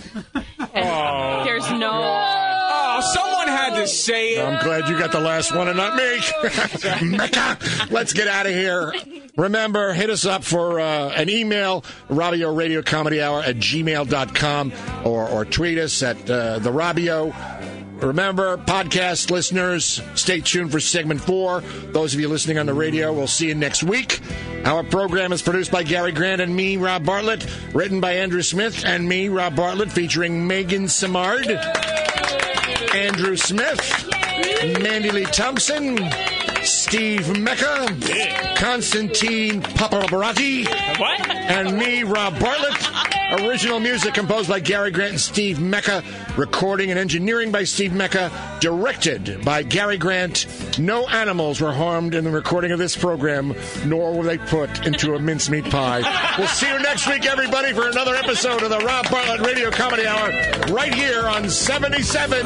[0.73, 1.91] There's no.
[1.93, 2.42] Oh,
[3.53, 4.43] Had to say it.
[4.43, 6.19] I'm glad you got the last one and not me.
[7.17, 7.57] Mecca.
[7.91, 8.93] Let's get out of here.
[9.37, 14.73] Remember, hit us up for uh, an email, Robio Radio Comedy Hour at gmail.com
[15.05, 17.33] or, or tweet us at uh, the Robio.
[18.01, 21.61] Remember, podcast listeners, stay tuned for segment four.
[21.61, 24.19] Those of you listening on the radio, we'll see you next week.
[24.65, 28.83] Our program is produced by Gary Grant and me, Rob Bartlett, written by Andrew Smith
[28.85, 31.47] and me, Rob Bartlett, featuring Megan Samard,
[32.93, 34.05] Andrew Smith,
[34.83, 35.97] Mandy Lee Thompson,
[36.93, 37.87] Steve Mecca,
[38.55, 40.67] Constantine Paparazzi,
[40.99, 41.27] What?
[41.27, 42.87] and me, Rob Bartlett.
[43.41, 46.03] Original music composed by Gary Grant and Steve Mecca.
[46.37, 48.29] Recording and engineering by Steve Mecca.
[48.61, 50.45] Directed by Gary Grant.
[50.77, 53.55] No animals were harmed in the recording of this program,
[53.87, 56.03] nor were they put into a mincemeat pie.
[56.37, 60.05] We'll see you next week, everybody, for another episode of the Rob Bartlett Radio Comedy
[60.05, 60.29] Hour,
[60.71, 62.45] right here on 77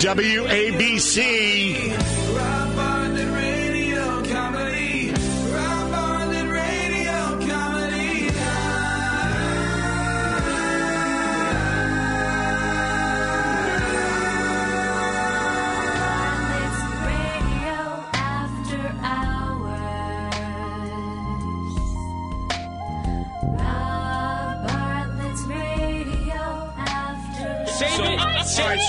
[0.00, 1.30] WABC.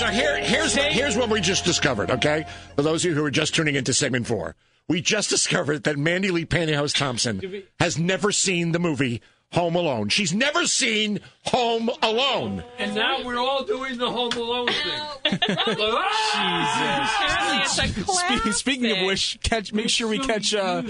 [0.00, 2.10] so here, here's here's what we just discovered.
[2.10, 4.54] Okay, for those of you who are just tuning into segment four,
[4.88, 9.20] we just discovered that Mandy Lee Pantyhose Thompson has never seen the movie
[9.52, 10.08] Home Alone.
[10.08, 12.64] She's never seen Home Alone.
[12.78, 15.02] And now we're all doing the Home Alone thing.
[17.62, 18.18] Jesus.
[18.18, 20.82] Spe- speaking of which, catch make sure we catch uh,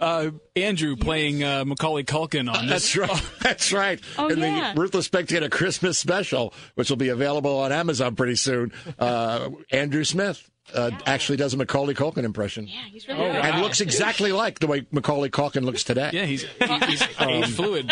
[0.00, 2.92] uh, Andrew playing uh, Macaulay Culkin on this.
[2.92, 3.22] That's right.
[3.42, 4.00] That's right.
[4.18, 4.72] Oh, In yeah.
[4.74, 10.04] the Ruthless Spectator Christmas special, which will be available on Amazon pretty soon, uh, Andrew
[10.04, 12.66] Smith uh, actually does a Macaulay Culkin impression.
[12.66, 13.36] Yeah, he's really Oh, good.
[13.44, 16.10] And looks exactly like the way Macaulay Culkin looks today.
[16.12, 17.90] Yeah, he's he- he's age fluid.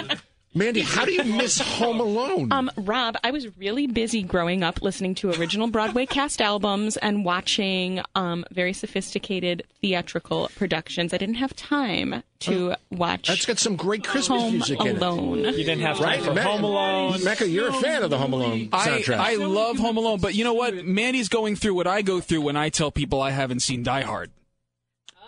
[0.56, 2.50] Mandy, how do you miss Home Alone?
[2.50, 7.26] Um, Rob, I was really busy growing up listening to original Broadway cast albums and
[7.26, 11.12] watching um, very sophisticated theatrical productions.
[11.12, 14.96] I didn't have time to watch That's got some great Christmas Home music in it.
[14.96, 15.38] Alone.
[15.40, 16.22] You didn't have time Right?
[16.22, 17.22] for Me- Home Alone.
[17.22, 19.18] Mecca, you're a fan of the Home Alone I, soundtrack.
[19.18, 20.74] I love Home Alone, but you know what?
[20.86, 24.00] Mandy's going through what I go through when I tell people I haven't seen Die
[24.02, 24.30] Hard.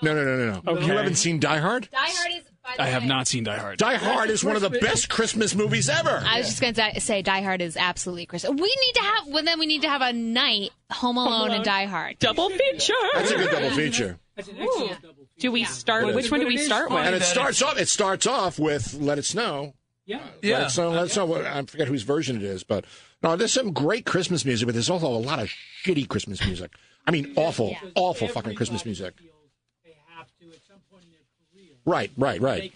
[0.00, 0.72] No, no, no, no, no.
[0.72, 0.86] Okay.
[0.86, 1.88] You haven't seen Die Hard?
[1.92, 2.44] Die Hard is.
[2.68, 3.78] By the I have not seen Die Hard.
[3.78, 6.22] Die Hard is one of the best Christmas movies ever.
[6.24, 8.50] I was just going to say Die Hard is absolutely Christmas.
[8.50, 11.64] We need to have, well, then we need to have a night Home Alone, and
[11.64, 12.18] Die Hard.
[12.18, 12.92] Double feature.
[13.14, 14.18] That's a good double feature.
[15.38, 16.14] Do we start?
[16.14, 16.98] Which one do we start with?
[16.98, 17.78] And it starts off.
[17.78, 19.72] It starts off with "Let It Snow."
[20.04, 20.20] Yeah.
[20.42, 20.90] Let it snow.
[20.90, 21.34] Let it snow.
[21.34, 22.86] I forget whose version it is, but
[23.22, 25.50] no, there's some great Christmas music, but there's also a lot of
[25.84, 26.72] shitty Christmas music.
[27.06, 29.14] I mean, awful, awful fucking Christmas music.
[31.88, 32.72] Right, right, right.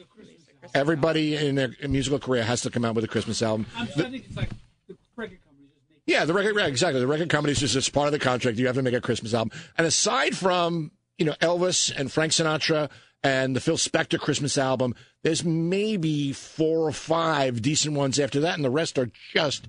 [0.74, 3.66] Everybody in their musical career has to come out with a Christmas album.
[3.76, 4.48] I'm, I think it's like
[4.88, 6.98] the record company just make Yeah, the record, yeah, exactly.
[6.98, 8.56] The record companies just it's part of the contract.
[8.56, 9.52] You have to make a Christmas album.
[9.76, 12.88] And aside from you know Elvis and Frank Sinatra
[13.22, 18.54] and the Phil Spector Christmas album, there's maybe four or five decent ones after that,
[18.54, 19.66] and the rest are just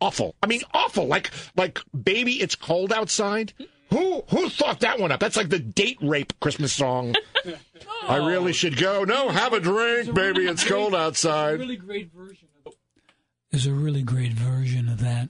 [0.00, 0.34] awful.
[0.42, 1.06] I mean, awful.
[1.06, 3.52] Like like baby, it's cold outside.
[3.92, 5.20] Who who thought that one up?
[5.20, 7.14] That's like the date rape Christmas song.
[8.08, 9.04] I really should go.
[9.04, 10.46] No, have a drink, baby.
[10.46, 11.58] It's cold outside.
[11.60, 12.74] really great version of
[13.50, 15.28] There's a really great version of that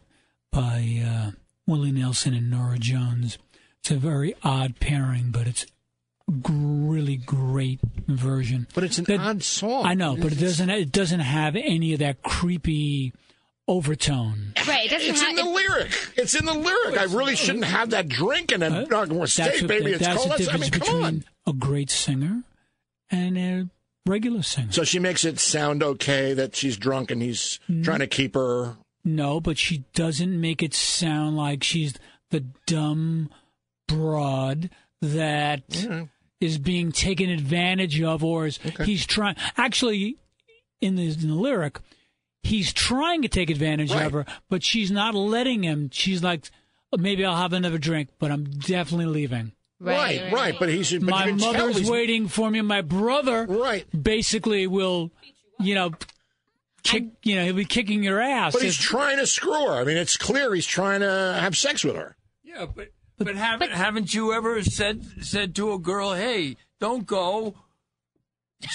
[0.51, 1.31] by uh,
[1.67, 3.37] Willie Nelson and Norah Jones.
[3.81, 5.65] It's a very odd pairing, but it's
[6.29, 8.69] a g- really great version.
[8.75, 9.85] But it's an That- odd song.
[9.87, 10.71] I know, but it doesn't.
[10.71, 13.13] It doesn't have any of that creepy
[13.69, 14.53] overtone.
[14.67, 15.31] Right, it doesn't It's have.
[15.31, 15.91] in the lyric.
[16.17, 16.99] It's in the lyric.
[16.99, 19.93] I really shouldn't have that drink and then not more That's steak, what baby.
[19.93, 20.39] It's that's cold.
[20.39, 20.51] the.
[20.51, 21.25] I mean, come between on.
[21.47, 22.43] a great singer
[23.11, 23.69] and a
[24.07, 24.73] regular singer.
[24.73, 27.85] So she makes it sound okay that she's drunk and he's Mm.
[27.85, 28.77] trying to keep her.
[29.05, 31.95] No, but she doesn't make it sound like she's
[32.31, 33.31] the dumb
[33.89, 35.63] broad that
[36.41, 39.37] is being taken advantage of, or is he's trying.
[39.57, 40.17] Actually,
[40.81, 41.79] in the, in the lyric,
[42.43, 44.07] he's trying to take advantage Right.
[44.07, 45.91] of her, but she's not letting him.
[45.93, 46.51] She's like,
[46.93, 49.53] oh, maybe I'll have another drink, but I'm definitely leaving.
[49.81, 50.55] Right, right.
[50.59, 50.93] But he's.
[50.93, 52.61] But My you can tell mother's waiting for me.
[52.61, 55.11] My brother, right, basically will,
[55.59, 55.91] you know,
[56.85, 57.07] kick.
[57.25, 58.53] You know, he'll be kicking your ass.
[58.53, 59.73] But he's if- trying to screw her.
[59.81, 62.17] I mean, it's clear he's trying to have sex with her.
[62.45, 67.57] Yeah, but but haven't haven't you ever said said to a girl, "Hey, don't go"?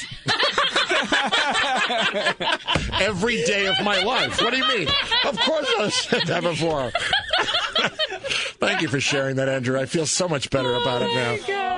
[3.02, 4.42] Every day of my life.
[4.42, 4.88] What do you mean?
[5.26, 6.92] Of course I've said that before.
[8.60, 9.80] Thank you for sharing that, Andrew.
[9.80, 11.77] I feel so much better about it oh, now.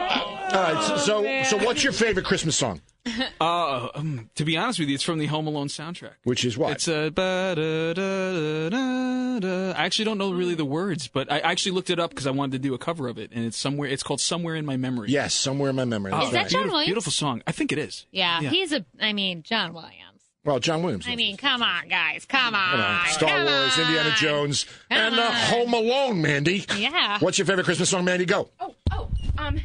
[0.52, 0.84] All right.
[0.84, 2.82] So, so, so what's your favorite Christmas song?
[3.42, 6.14] Uh, um, to be honest with you, it's from the Home Alone soundtrack.
[6.24, 6.74] Which is what?
[6.74, 7.10] It's a.
[7.10, 9.72] ba-da-da-da-da-da.
[9.80, 12.32] I actually don't know really the words, but I actually looked it up because I
[12.32, 13.90] wanted to do a cover of it, and it's somewhere.
[13.90, 16.12] It's called "Somewhere in My Memory." Yes, somewhere in my memory.
[16.14, 16.88] Oh, Is that John beautiful, Williams?
[16.88, 17.42] Beautiful song.
[17.48, 18.06] I think it is.
[18.12, 18.50] yeah, Yeah.
[18.50, 18.86] he's a.
[19.02, 19.96] I mean, John Williams.
[20.46, 21.06] Well, John Williams.
[21.08, 22.72] I mean, come on, guys, come on.
[22.72, 23.86] You know, Star come Wars, on.
[23.86, 25.32] Indiana Jones, Come and uh, on.
[25.34, 26.66] Home Alone, Mandy.
[26.78, 27.20] Yeah.
[27.20, 28.26] What's your favorite Christmas song, Mandy?
[28.26, 28.50] Go.
[28.60, 29.60] Oh, oh, um,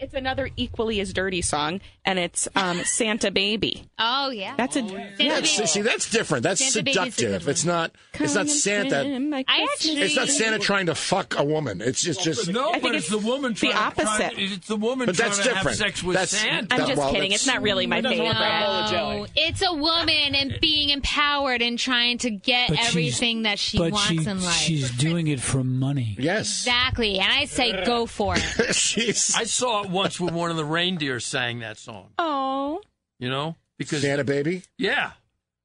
[0.00, 3.84] it's it's another equally as dirty song, and it's um Santa Baby.
[3.98, 4.54] Oh yeah.
[4.56, 5.66] That's a Santa That's, Baby.
[5.68, 6.42] see, that's different.
[6.44, 7.48] That's Santa Baby's a good seductive.
[7.48, 7.92] It's not.
[8.14, 9.44] It's not Santa.
[9.46, 10.00] I actually.
[10.00, 11.80] It's not Santa trying to fuck a woman.
[11.82, 12.48] It's just just.
[12.48, 14.32] No, I think but it's, it's the woman the trying, opposite.
[14.32, 15.78] trying- it's the woman But trying that's to have different.
[15.78, 16.74] sex with That's- Santa.
[16.74, 17.32] I'm just well, kidding.
[17.32, 18.32] It's not really my favorite.
[18.32, 23.78] No, it's a woman and being empowered and trying to get But everything that she
[23.78, 24.54] but wants she, in life.
[24.54, 26.16] she's doing it for money.
[26.18, 26.60] Yes.
[26.62, 28.42] Exactly, and I say go for it.
[29.36, 32.08] I saw it once when one of the reindeer sang that song.
[32.18, 32.80] Oh,
[33.18, 34.62] You know, because Santa baby.
[34.76, 35.12] yeah,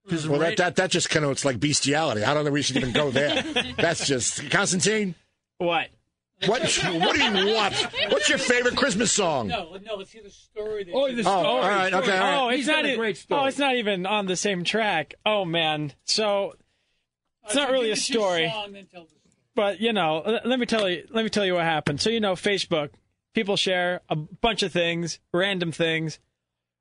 [0.06, 2.24] because Well, that, that that just connotes like bestiality.
[2.24, 3.42] I don't think we should even go there.
[3.78, 5.16] That's just Constantine.
[5.58, 5.88] What?
[6.46, 6.62] What?
[6.62, 7.74] What do you want?
[8.10, 9.48] What's your favorite Christmas song?
[9.48, 10.90] No, no, let's hear the story.
[10.94, 12.38] Oh, the Oh, story, all right, okay, all right.
[12.38, 12.84] Oh, it's He's not.
[12.84, 13.42] got a great story.
[13.42, 15.14] Oh, it's not even on the same track.
[15.26, 15.94] Oh man.
[16.04, 16.56] So
[17.46, 18.52] it's not uh, really a story.
[19.56, 21.06] But you know, l- let me tell you.
[21.12, 22.02] Let me tell you what happened.
[22.02, 22.90] So you know, Facebook.
[23.34, 26.20] People share a bunch of things, random things.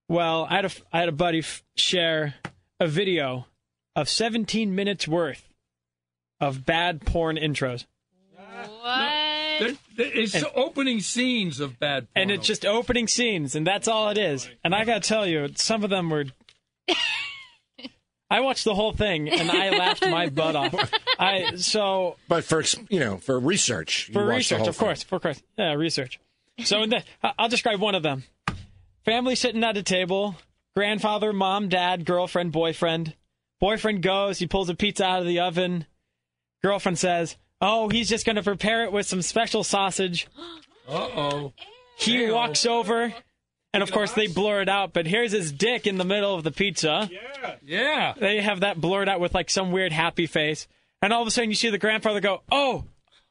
[0.09, 2.34] Well, I had a f- I had a buddy f- share
[2.78, 3.46] a video
[3.96, 5.48] of 17 minutes worth
[6.40, 7.86] of bad porn intros.
[8.34, 9.12] What?
[9.61, 12.12] There- there- It's the opening scenes of bad.
[12.12, 12.22] porn.
[12.22, 14.48] and it's just opening scenes, and that's all it is.
[14.64, 16.26] And I gotta tell you, some of them were.
[18.30, 20.90] I watched the whole thing and I laughed my butt off.
[21.18, 24.68] I so But for ex- you know, for research, you for watch the research, whole
[24.70, 26.18] of course, of course, yeah, research.
[26.64, 28.24] So in the, I- I'll describe one of them:
[29.05, 30.36] family sitting at a table,
[30.76, 33.14] grandfather, mom, dad, girlfriend, boyfriend.
[33.61, 35.86] Boyfriend goes, he pulls a pizza out of the oven.
[36.62, 40.26] Girlfriend says, "Oh, he's just going to prepare it with some special sausage."
[40.88, 41.53] Uh oh.
[41.96, 43.14] He walks over,
[43.72, 44.92] and of course they blur it out.
[44.92, 47.09] But here's his dick in the middle of the pizza.
[47.11, 47.55] Yeah.
[47.64, 48.14] Yeah.
[48.18, 50.66] They have that blurred out with like some weird happy face,
[51.00, 52.84] and all of a sudden you see the grandfather go, "Oh,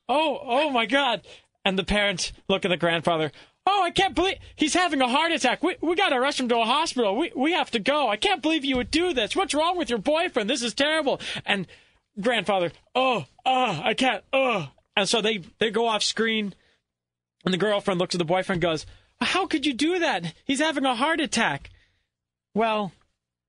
[0.08, 1.24] oh, oh my God!"
[1.64, 3.32] And the parents look at the grandfather.
[3.68, 5.62] Oh, I can't believe he's having a heart attack.
[5.62, 7.16] We we got to rush him to a hospital.
[7.16, 8.10] We we have to go.
[8.10, 9.36] I can't believe you would do this.
[9.36, 10.50] What's wrong with your boyfriend?
[10.50, 11.22] This is terrible.
[11.46, 11.68] And
[12.20, 14.70] grandfather, oh, oh, I can't, oh.
[14.98, 16.56] And so they they go off screen,
[17.46, 18.86] and the girlfriend looks at the boyfriend, and goes,
[19.22, 20.34] "How could you do that?
[20.44, 21.70] He's having a heart attack."
[22.56, 22.92] Well,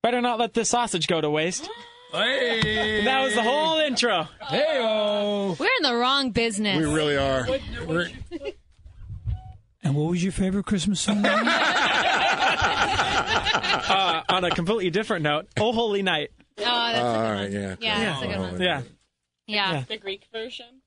[0.03, 1.69] better not let this sausage go to waste.
[2.13, 3.05] Hey.
[3.05, 4.29] That was the whole intro.
[4.49, 5.57] Hey, oh.
[5.59, 6.77] We're in the wrong business.
[6.77, 7.47] We really are.
[7.87, 8.09] We're,
[9.83, 11.25] And what was your favorite Christmas song?
[11.27, 11.33] uh,
[14.29, 17.53] on a completely different note, "Oh Holy Night." Oh, that's a good right, one.
[17.53, 17.77] yeah.
[17.81, 18.61] Yeah, that's a good one.
[18.61, 18.83] Yeah.
[19.47, 19.85] Yeah.
[19.89, 20.82] The Greek version.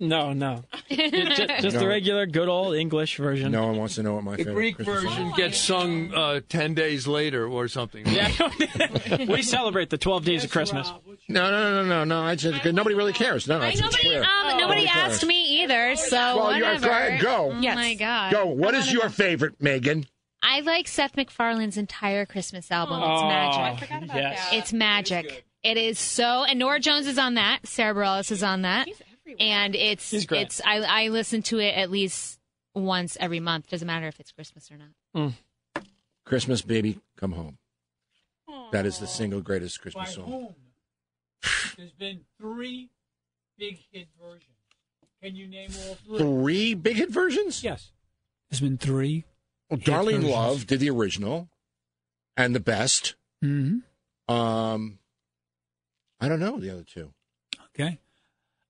[0.00, 0.62] No, no.
[0.88, 1.80] just, just No.
[1.80, 3.50] the regular, good old English version.
[3.50, 6.14] no one wants to know what my The favorite Greek Christmas song version gets sung
[6.14, 8.06] uh, 10 days later or something.
[8.06, 8.30] Yeah,
[9.28, 10.92] we celebrate the 12 days of Christmas.
[11.28, 12.22] No, no, no, no, no.
[12.22, 13.48] I said nobody really cares.
[13.48, 14.22] No, it's, it's Nobody, clear.
[14.22, 17.50] um, nobody asked me either, so Well, you are go ahead, go.
[17.50, 18.32] Oh my god.
[18.32, 18.46] Go.
[18.46, 20.06] What is your favorite, Megan?
[20.42, 23.00] I like Seth MacFarlane's entire Christmas album.
[23.02, 23.90] It's Oh, magic.
[24.14, 24.48] yes.
[24.52, 25.44] It's magic.
[25.64, 27.66] It is so, and Norah Jones is on that.
[27.66, 28.86] Sara Bareilles is on that,
[29.38, 30.42] and it's She's great.
[30.42, 30.60] it's.
[30.64, 32.38] I I listen to it at least
[32.74, 33.68] once every month.
[33.68, 35.32] Doesn't matter if it's Christmas or not.
[35.76, 35.84] Mm.
[36.24, 37.58] Christmas, baby, come home.
[38.70, 40.26] That is the single greatest By Christmas song.
[40.26, 40.54] whom?
[41.76, 42.90] There's been three
[43.58, 44.44] big hit versions.
[45.22, 46.18] Can you name all three?
[46.18, 47.64] Three big hit versions?
[47.64, 47.92] Yes.
[48.50, 49.24] There's been three.
[49.70, 50.30] Well, hit Darlene versions.
[50.30, 51.48] Love did the original
[52.36, 53.14] and the best.
[53.42, 54.34] Mm-hmm.
[54.34, 54.98] Um,
[56.20, 57.12] I don't know the other two.
[57.74, 58.00] Okay.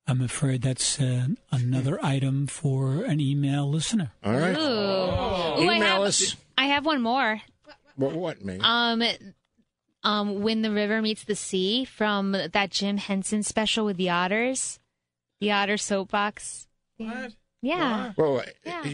[0.09, 4.13] I'm afraid that's uh, another item for an email listener.
[4.25, 4.57] All right.
[4.57, 4.61] Ooh.
[4.61, 6.35] Ooh, I Email have, us.
[6.57, 7.43] I have one more.
[7.97, 8.65] What, what Megan?
[8.65, 9.03] Um,
[10.05, 14.81] um, when the river meets the sea from that Jim Henson special with the otters,
[15.41, 16.67] the otter soapbox.
[16.97, 17.35] What?
[17.61, 18.85] Yeah, Whoa, yeah.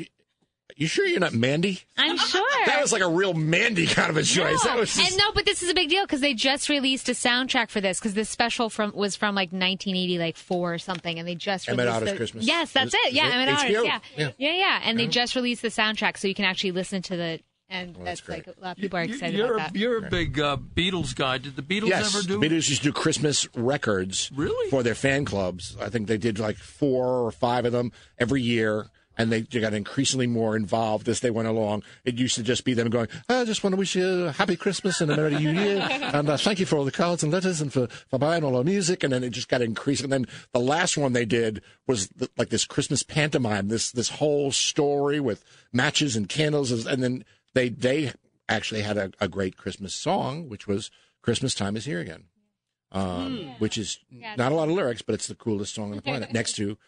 [0.76, 1.80] You sure you're not Mandy?
[1.96, 2.46] I'm sure.
[2.66, 4.62] That was like a real Mandy kind of a choice.
[4.64, 7.08] That was just, and no, but this is a big deal because they just released
[7.08, 10.78] a soundtrack for this because this special from was from like 1980, like four or
[10.78, 12.46] something, and they just Emmett released Otter's the- Christmas.
[12.46, 13.08] Yes, that's Is- it.
[13.10, 13.70] is Yeah, it Emmett Otter's.
[13.70, 13.98] Yeah.
[14.16, 14.30] Yeah.
[14.38, 17.40] yeah, yeah, And they just released the soundtrack, so you can actually listen to the.
[17.70, 18.56] And that's that's, like great.
[18.58, 19.78] a lot of people are You- excited you're, about a, that.
[19.78, 21.38] you're a big uh, Beatles guy.
[21.38, 22.38] Did the Beatles yes, ever do?
[22.38, 24.70] the Beatles used to do Christmas records Really?
[24.70, 25.74] for their fan clubs.
[25.80, 28.88] I think they did like four or five of them every year.
[29.16, 31.82] And they, they got increasingly more involved as they went along.
[32.04, 34.56] It used to just be them going, I just want to wish you a happy
[34.56, 35.88] Christmas and a Merry New Year.
[36.14, 38.56] And uh, thank you for all the cards and letters and for, for buying all
[38.56, 39.02] our music.
[39.02, 40.04] And then it just got increasing.
[40.04, 44.10] And then the last one they did was th- like this Christmas pantomime, this, this
[44.10, 46.70] whole story with matches and candles.
[46.86, 48.12] And then they, they
[48.48, 50.90] actually had a, a great Christmas song, which was
[51.22, 52.24] Christmas Time is Here Again
[52.94, 56.02] um, which is not a lot of lyrics, but it's the coolest song on the
[56.02, 56.32] planet.
[56.32, 56.78] Next to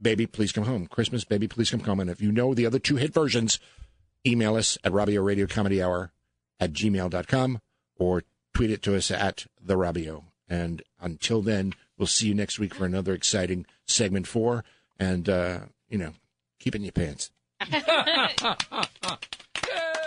[0.00, 2.78] "Baby Please Come Home," Christmas "Baby Please Come Home." And if you know the other
[2.78, 3.58] two hit versions,
[4.26, 6.12] email us at Robio Radio Comedy Hour
[6.58, 7.60] at gmail.com
[7.98, 8.22] or
[8.54, 10.24] tweet it to us at the Robio.
[10.48, 14.64] And until then, we'll see you next week for another exciting segment four.
[14.98, 16.12] And uh, you know,
[16.58, 17.30] keep it in your pants.